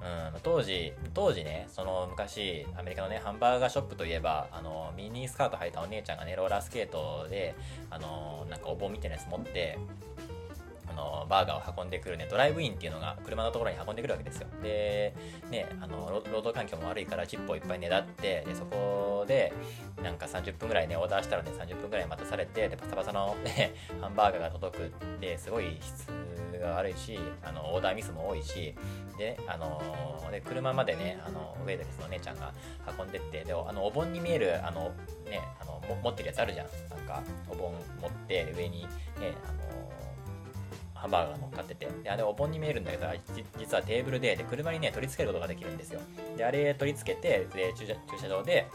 [0.00, 7.54] うん、当時、当時ね、その昔、アメリカのね、ハンバーガーショップといえば、あの、ミニスカート履いたお姉ちゃんがね、ローラースケートで、
[7.90, 9.78] あの、なんかお盆みたいなやつ持って、
[10.98, 14.48] の、バーガーを運んでくるね、ドライブインっていうのが車のところに運んでくるわけですよ。
[14.62, 15.14] で、
[15.50, 19.52] ね、あの、労働環境も悪いからチップをいっぱいねだって、で、そこで、
[20.02, 24.88] なんか30分ぐらいね、オーダーしたらね、30分ぐらい待たされて、で、パサパサのね、ハンバーガーが届くっ
[25.20, 26.06] て、すごい質
[26.58, 28.74] が悪いし、あの、オーダーミスも多いし、
[29.16, 32.52] で、あの、で車までね、あのウェイドレスの姉ちゃんが
[32.98, 34.92] 運んでって、で、あの、お盆に見える、あの、
[35.28, 36.66] ね、あの、持ってるやつあるじゃん。
[36.90, 38.88] なんか、お盆持って、上に、ね、
[39.44, 39.87] あの
[41.00, 43.06] ハンバーガー乗っかってて、で、あれお盆に見えるんだけど、
[43.58, 46.00] 実はテーブルで、で、車にね、取り付けることができるんですよ。
[46.36, 48.66] で、あれ取り付けて、で、駐車駐車場で、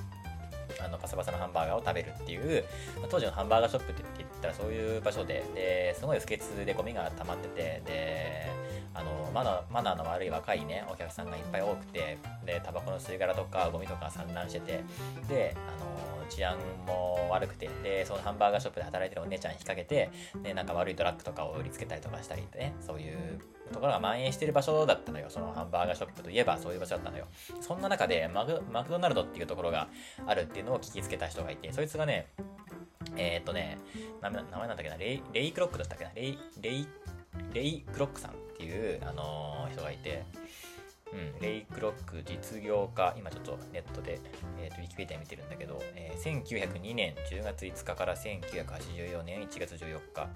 [0.84, 2.64] あのパサパサのハンバーガーを食べるっていう、
[3.10, 8.64] 当時のハンバーガーショップって言ったらそういう場所で、ですごい不潔でゴミが溜まってて、で、
[8.96, 14.84] あのマナーマナーの悪い若いねお客さんがいっぱい多くてでタバコの吸い殻とかゴミとか散乱してて
[15.28, 20.10] であの治安も悪くてでそのハンバーガーショップで働いてるお姉ちゃん引っ掛けて
[20.42, 23.40] でなんか悪いドラッグとかを売りつけたりとかしたりってねそういう
[23.72, 25.28] ところが蔓延してる場所だったのよ。
[25.30, 27.28] そのハンバーガーショップといえばそういう場所だったのよ。
[27.62, 29.88] そんな中でマクマクドナルドっていうところが
[30.28, 32.28] あるっていうのを聞きつけた人がいてそいつがね
[33.16, 33.78] えー、っとね
[34.22, 34.98] 名前なんだっけな？
[34.98, 36.12] レイレイクロックだったっけな？
[36.14, 36.88] レイレイ
[37.52, 40.24] レイ・クロックさんっていう、あのー、人がいて、
[41.14, 44.20] うん、レイ・クロック実業家、今ちょっとネットで、
[44.60, 50.28] えーと、ウィキペディア見てるんだけど、えー、1902年10月5日から1984年1月14日、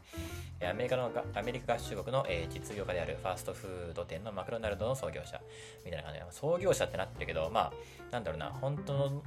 [0.70, 5.42] アメリカのアメリカ合衆国の、えー、実業家であるファーストフード店のマクドナルドの創業者
[5.86, 7.74] みたいな感じで、創業者ってなってるけど、まあ、
[8.12, 9.24] なんだろうな、本当の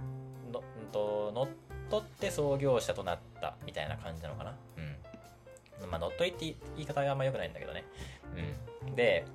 [0.53, 1.49] のの乗っ
[1.91, 4.55] 取って創業者となったみたいな感じなのかな。
[5.83, 5.91] うん。
[5.91, 7.85] まあ、乗っ取りって言い方があんま良くないんだけどね。
[8.87, 8.95] うん。
[8.95, 9.27] で、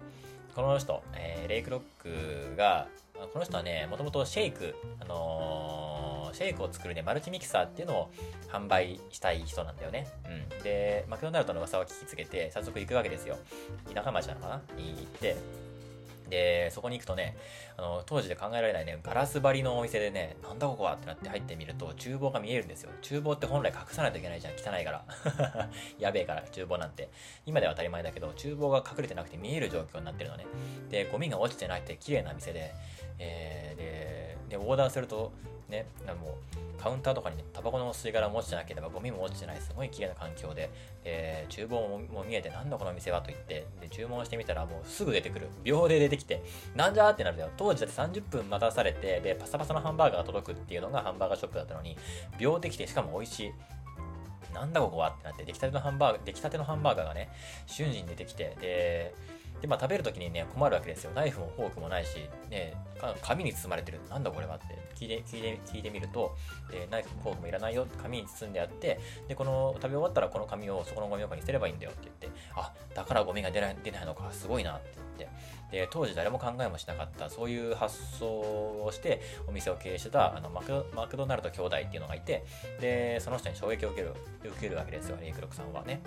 [0.55, 2.87] この人、えー、レイクロックが、
[3.33, 8.09] この人はね、もともとシェイク、あのー、シェイクを作るね、マルチミキサーっていうのを
[8.49, 10.07] 販売したい人なんだよね。
[10.25, 10.63] うん。
[10.63, 13.37] で、マクドナルドの噂を聞きつけて、早速行くわけですよ。
[13.93, 15.35] 田舎町なのかなに行って、
[16.29, 17.35] で、そこに行くとね、
[17.77, 22.91] あの、当時で考えられないね、ガラス張りのお店でね、なんだここはってなって入ってみると、厨房が見えるんですよ。
[23.01, 25.05] 厨房って本来隠さないといけないじゃん、汚いから。
[25.99, 27.09] やべえから、厨房なんて。
[27.45, 30.45] 今では当たり前だけど、厨房が隠れてなくて見える状況になってるのね。
[30.89, 32.73] で、ゴミが落ちてなくて綺麗な店で、
[33.19, 35.33] えー、で、で、オーダーすると、
[35.69, 35.87] ね、
[36.21, 36.37] も
[36.77, 40.69] うカウンターとかにね、タバコの吸い殻も落ちてなければ、ゴミも落ちてない、すごい綺麗な環境で、
[41.03, 45.47] えー、厨房も見えて、なんだこの店はと言って、で、注文してみたら、もうすぐ出てくる。
[45.63, 46.43] 秒で出てきて、
[46.75, 47.51] なんじゃーってなるんだよ。
[47.57, 51.97] 当時だって30分待たされて、で、パサパサのハンバーガーが届くっていうのがハンバーガーショップだったのに、
[52.37, 53.51] 秒できて、しかも美味しい。
[54.53, 57.29] なんだここはってなって、出来たてのハンバーガー、出来たてのハンバーガーがね、
[57.65, 59.13] 瞬時に出てきて、で、
[59.61, 61.11] で、まあ、食べるときにね、困るわけですよ。
[61.15, 62.73] ナイフもフォークもないし、ね、
[63.21, 63.99] 紙に包まれてる。
[64.09, 66.35] なんだこれはって聞いて、聞いて、聞いてみると、
[66.71, 75.35] えナイフもフォークもいらないよって紙に包んであって、で、この、食べ終わったらこの紙をそこのゴミ箱に捨てればいいんだよって言って、あ、だからゴミが出ない出ないのか、すごいなって言って、
[75.71, 82.45] で、当時誰も考えもしなかった、そういう発想をして、お店を経営してた、あのマク、マクドナルド兄弟っていうのがいて、
[82.79, 86.01] で、その人に衝撃を受ける、受けるわけですよ、レイクロックさんはね。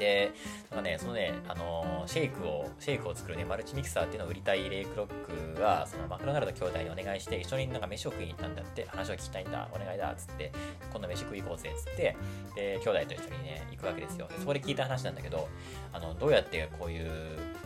[0.00, 0.32] で、
[0.70, 10.50] なんかね、そのね、あのシェイクを、シェイクを作るね、マルチミキサーっていうのを売りたいレイクロックが、そのマクドナルド兄弟にお願いして、一緒になんか飯を食いに行ったんだって、話を聞きたいんだ、お願いだ、つって、
[10.90, 12.16] 今度飯食い行こうぜ、つって、
[12.56, 14.26] で、兄弟と一緒にね、行くわけですよ。
[14.28, 15.48] でそこで聞いた話なんだけど、
[15.92, 17.10] あの、どうやってこういう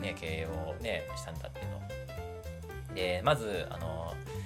[0.01, 2.95] ね、経営をね、したんだっていうの。
[2.95, 4.13] で、まず、あの、
[4.43, 4.44] 一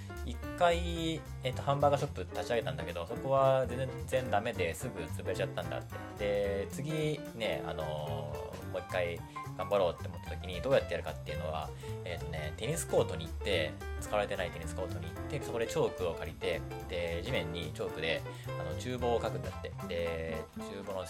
[0.59, 5.81] 回、えっと、ハンバーガーショップ立ち上げたんだけど、そこは全然ダメですぐ潰れちゃったんだっ
[6.17, 6.65] て。
[6.65, 8.33] で、次ね、あのも
[8.75, 9.19] う一回
[9.57, 11.69] 頑張ろうって思った時にどうやってやるかっていうのは、
[12.03, 18.21] えっ、とね、テニスコートに行って、使われてないテニスコートに行って、そこでチョークを借りて、で、地面にチョークで、
[18.59, 19.71] あの、厨房を描くんだって。
[19.87, 21.07] で、厨房の、なん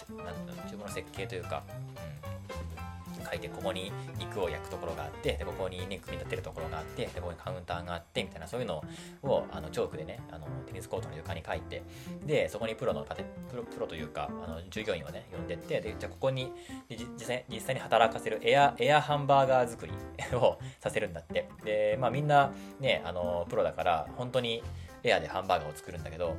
[0.68, 8.84] 厨房の設計というか、うん、書いて、ここに肉を焼くところがあって、で、ここにね、組み立てるところがあって、で、ここにカウンターがあって、みたいな、そういうの
[9.24, 11.84] を、あの、チョークでね、あの、テニスコートの床に書いて、
[12.26, 16.52] で、そこにプロの、プロ、プロというか、あの、従業員をね、呼んでって、で、じゃあここに、
[16.90, 19.94] 実際、実際に働かせるエア、エアハンバーガー作り
[20.38, 21.50] をさせるんだって。
[21.64, 24.64] で、まあみんな、ね、あの、プロだから、本当に
[25.04, 26.36] エアでハンバーガーを作るんだけど、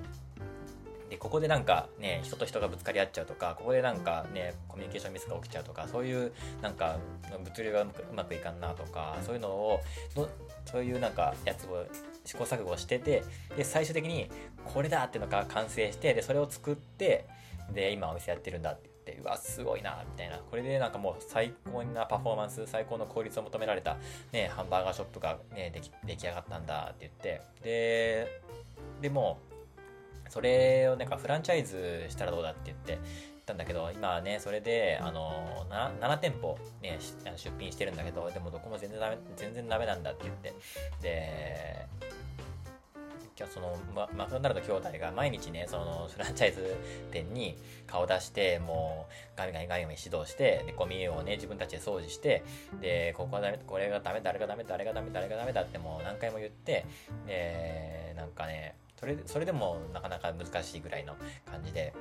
[1.11, 6.33] でここでなんかね人と人がぶつかり合っちゃうとかここでなんかねコミュニケーションミスが起きちゃうとかそういう
[6.63, 6.99] なんか
[7.45, 9.81] 物流がうまくいかんなとかそういうのを
[10.65, 11.85] そういうなんかやつを
[12.25, 13.25] 試行錯誤してて
[13.57, 14.31] で最終的に
[14.65, 17.27] これだっていうのが完成してでそれを作って
[17.75, 20.39] で今お店やってるんだって言ってうわすごいなみたいな。
[20.39, 23.97] これでなんかもう最高なパフォーマンス最高の効率を求められた、
[24.33, 27.43] ね、ハンバーガーショップが、ね、でき出来上がったんだって言って。
[27.63, 28.41] で
[29.01, 29.39] でも
[30.31, 32.99] それをなんかフランチャイズしたらどうだって言って、
[33.51, 36.99] たんだけど、今ね、それで、あの、7, 7店舗ね、
[37.37, 40.55] 出品してるんだけど、でもどこも全然ダメ、全然ダメなんだって言って、
[41.03, 41.87] で、
[43.37, 46.77] 今日そのママクドナルド兄弟が毎日ね、そのフランチャイズ
[47.11, 47.57] 店に
[47.87, 52.45] 顔出して、もうガミガミガミガミ指導して、で、ゴミをね、自分たちで掃除して、
[52.81, 56.85] で、ここはダメ、これがダメ、誰がダメ、誰がダメ、誰がダメだってもう何回も言って、
[57.27, 61.17] で、なんかね、それそれでもなかなか難しいぐらいの
[61.51, 61.95] 感じで、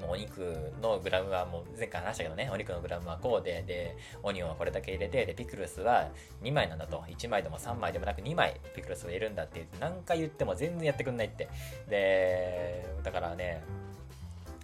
[0.00, 6.08] もうお肉のグラムはもう前回話したけどね、お肉のグラムはこうで、で、オニオンはこれだけ入れて、で、ピクルスは
[6.42, 7.04] 2枚なんだと。
[7.08, 11.48] 1枚でも3枚でもなく2枚ピクルスを入れるんだって何回言っても全然やってくんないって。
[11.88, 13.62] で、だからね、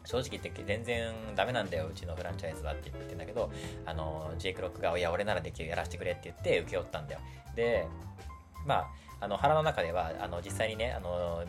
[0.05, 3.51] 正直言って全然ダメなんだよ、うちのフランチャイズはって言ってんだけど、
[3.85, 7.21] あの、ジェイクロックが、いや、俺ならできる、やらせてくれって言って請け負ったんだよ。
[7.57, 7.89] で、
[8.65, 8.87] まあ、
[9.21, 11.45] あの腹の中ではあの実際にねあの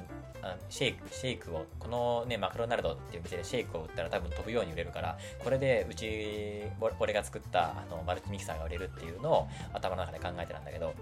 [0.70, 6.63] シェイクシェイクをこのねマクドナルドっていう店でシェイクを売ったら多分飛ぶように売れるからこれでうち
[6.99, 10.93] 俺が作ったあのマルチミキサーが売れるっていうのを頭の中で考えてたんだけど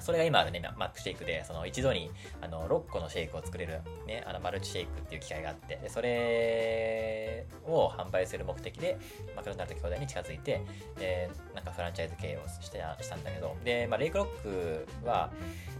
[0.00, 2.10] それが今あるね、マックシェイクで、その一度に
[2.40, 8.98] あの6個のシェイクを作れる、ね、あのマルチシェイクっていう機械があって、でそれを販売する目的で、
[9.34, 10.62] マクドナルド兄弟に近づいて、
[10.98, 15.30] で、なんかフランチャイズ経営をしてしたんだけど、で、まあ、レイクロックは、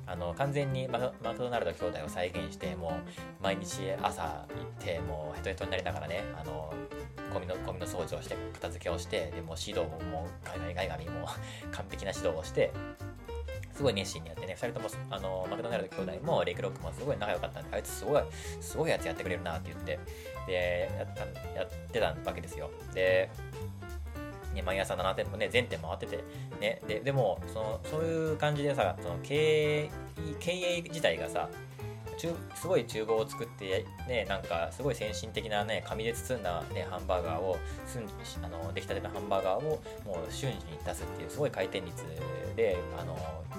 [0.06, 3.00] あの、完全にマクドナルド兄弟を再現して、も
[3.40, 6.72] う、毎日朝行って、もうヘトヘトになりながらね、あの、
[7.32, 11.26] ゴミの、ゴミの掃除をして、片付けをして、で、も指導ももう、ガイガイガイガミも
[11.72, 12.72] 完璧な指導をして、
[13.76, 18.22] すごい熱心にやってね、2人とも、あの、マクドナルド兄弟もレイクロックもすごい仲良かったんで、あいつすごい、
[18.60, 19.98] すごいやつやってくれるなって言って、
[20.46, 21.20] で、やった
[21.54, 22.70] やってたわけですよ。
[22.94, 23.28] で、
[24.54, 26.24] ね、毎朝7店舗ね、全店回ってて、
[26.58, 29.90] ね、で、でも、その、そういう感じでさ、その経営、
[30.40, 31.50] 経営自体がさ、
[32.18, 37.56] すごい厨房を作って、ね、なんかすごい先進的なね、紙で包んだ、ね、ハンバーガーを、
[38.42, 42.04] あの出来たてのハンバーガーをもう瞬時に出すっていうすごい回転率
[42.56, 43.16] で、あの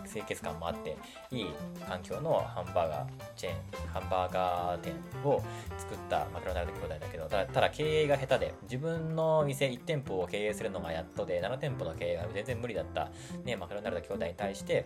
[0.08, 0.98] 清潔感もあって、
[1.32, 1.46] いい
[1.88, 4.94] 環境のハンバーガーチェーン、ハンバーガー店
[5.24, 5.42] を
[5.78, 13.10] 作ったマクロナルド兄弟だけど、ただただ経営が下手で、自分の店1店舗を経営するのがやっとで、7店舗の経営が全然無理だった、
[13.44, 14.86] ね、マクロナルド兄弟に対して、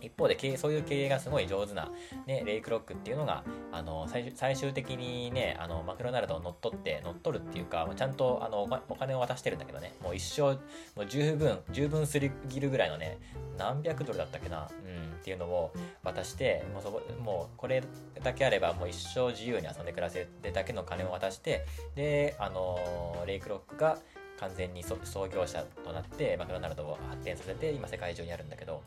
[0.00, 1.90] 一方で経営そういう経営がすごい上手な、
[2.26, 13.18] ね、レイクロックっていうのがあの最終的にねあのマクドナルドを乗っ取って乗っ取るっていうかちゃんとあのお金を渡してるんだけどねもう一生もう十分十分すぎるぐらいのね
[13.58, 15.72] 何百ドルだったっけな、うん、っていうのを
[16.02, 17.82] 渡してもうそこもうこれ
[18.22, 23.98] だけあればもう一生自由に遊んで暮らせるだけの金を渡してであのレイクロックが
[24.38, 28.82] 完全に創業者となってマクドナルドを発展させて今世界中にあるんだけど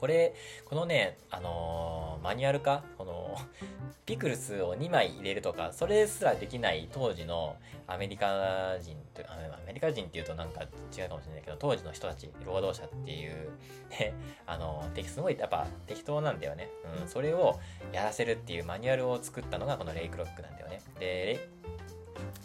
[0.00, 0.34] これ、
[0.64, 3.36] このね、あのー、マニュアル化、この、
[4.06, 9.36] ピクルスを2枚入れるとか、それすらできない当時のアメリカ人と、ア
[9.66, 10.62] メリカ人っていうとなんか
[10.96, 13.50] 違うかもしれないけど、当時の人たち、労働者っていう、
[13.90, 14.14] ね、
[14.46, 16.70] あのー、すごいやっぱ適当なんだよね。
[17.02, 17.60] うん、それを
[17.92, 20.80] やらせるっていうマニュアルを作ったのがこのレイクロックなんだよね。
[20.98, 21.46] で、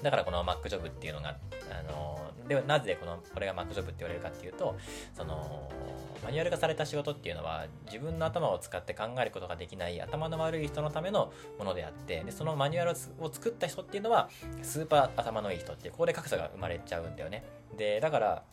[0.02, 1.36] だからこのマックジョブっていうのが、
[1.72, 4.76] あの、でなぜこの、これがマックジョブって言われるかっていうと、
[5.16, 5.70] その、
[6.26, 14.30] マニュアル化された仕事っていうのは自分の頭を使って考えることができない頭の悪い人のためのものであってでそのマニュアルを作った人っていうのは
[14.64, 17.44] スーパー頭のいい人ってここで格差が生まれちゃうんだよね。
[17.78, 18.44] でだから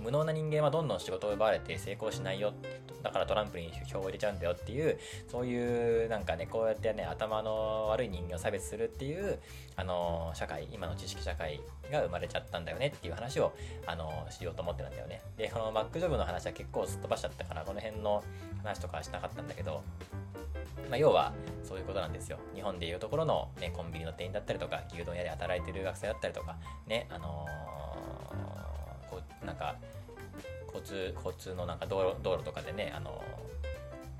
[0.00, 2.52] 無能な人間はどんどん仕事を奪われて成功しないよ
[3.02, 9.38] だからトランプに票を入れちゃうんだよっていうそういうなんかねこうやってね頭の悪い人間を差別するっていう
[9.76, 13.52] あの社会今の知識社会が生まれちゃったんだよねっていう話を
[13.86, 18.22] あのしようと思ってたんだよねでこのマックジョブの話は結構すっ飛ばしちゃったからこの辺の
[18.62, 19.82] 話とかはしなかったんだけど
[20.88, 21.32] まあ、要は
[21.62, 22.38] そういうことなんですよ。
[22.54, 28.73] 日本でいうところの、ね、コンビニの店員だったりとか、牛丼屋で働いてる学生だったりとか、ね、あのー、
[29.16, 29.76] こ、なんか、
[30.66, 33.22] 交通交通のなんか道路道路とかでねあの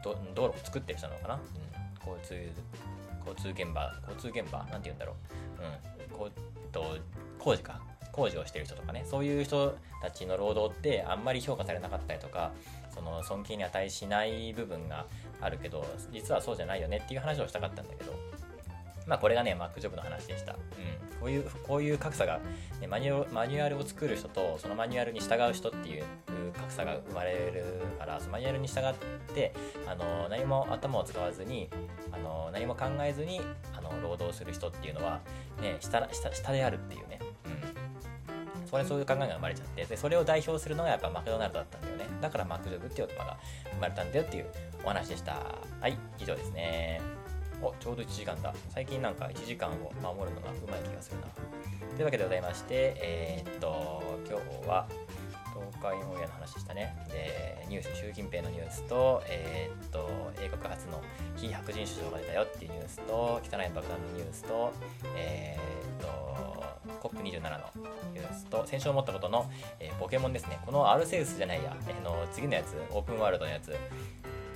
[0.05, 2.35] 道路を作ってる人なのかな、うん、交通
[3.27, 4.59] 交通現場交通現場？
[4.71, 5.17] なんて言うんだろ
[5.59, 6.33] う、うん、こう
[6.71, 6.97] と
[7.41, 7.81] 工事か？
[8.13, 9.05] 工事をしてる人とかね。
[9.05, 12.53] そういう人たちの労働ってあんまり評価されなかったりとか
[12.95, 15.07] その尊敬に値しない部分が
[15.41, 18.13] あるけど実はそうじゃないよねっていう話をしたかったんだけど。
[19.07, 20.53] まあこれがね、マックジョブの話でした。
[20.53, 20.59] うん。
[21.21, 22.41] こういう、こういう格差が、
[22.81, 26.05] ね、マニュマニュアルを作る人と、そのマニュアルに従う人っていう
[26.55, 27.65] 格差が生まれる
[27.99, 28.95] から、そのマニュアルに従っ
[29.35, 29.53] て、
[29.87, 31.69] あの、何も頭を使わずに、
[32.13, 33.41] あの、何も考えずに、
[33.77, 35.21] あの、労働する人っていうのは、
[35.61, 37.21] ね、下、下、下であるっていうね。
[37.47, 38.69] うん。
[38.69, 42.05] それそういう考えが生まれちゃって、で、それを代表するのがやっぱマクドナルドだったんだよね。
[42.21, 43.39] だからマックジョブっていう言葉が
[43.73, 44.47] 生まれたんだよっていう
[44.85, 45.37] お話でした。
[45.81, 47.01] はい、以上ですね。
[47.63, 48.55] おちょうど1時間だ。
[48.71, 51.27] 最近なんか1時間を守るのがうまい気がするな。
[51.97, 54.87] というわけでございましてえー、っと今日は
[55.55, 56.95] 東海オンエアの話でしたね。
[57.09, 60.11] でニュース習近平のニュースとえー、っと
[60.43, 61.01] 英国初の
[61.37, 64.73] 非白人首相が出たよっていうニュースと汚い爆弾のニュースと
[65.17, 67.31] えー、っと COP27 の
[68.13, 70.59] ニュースと先週思ったことの、えー、ポケモンですね。
[70.67, 73.77] このアルセウスじゃないや、えー、の次のやつオープンワールドのやつ。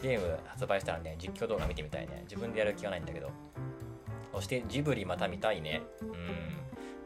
[0.03, 2.22] ゲーム発売したらね、実況動画見てみたいね。
[2.24, 3.30] 自分でやる気はないんだけど。
[4.32, 5.82] そしてジブリまた見たいね。
[6.03, 6.59] うん。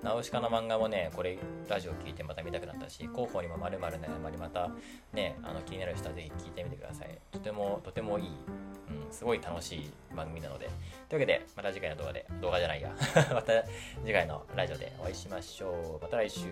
[0.02, 1.38] ナウシカの漫画もね、これ、
[1.68, 4.68] ラジオ聞いてまた見たくなったし、広報にもまるまるね、まりまた、
[5.12, 7.16] ね、あの気になる人はぜひ聞いてみてください。
[7.30, 10.68] とても、とてもいい、うん、すごい楽しい番組なので。
[11.08, 12.92] というわけで、また次回の動画で、動画じゃないや。
[13.32, 13.62] また
[14.04, 16.02] 次回のラジオでお会いしましょう。
[16.02, 16.48] また来週。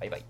[0.00, 0.24] バイバイ。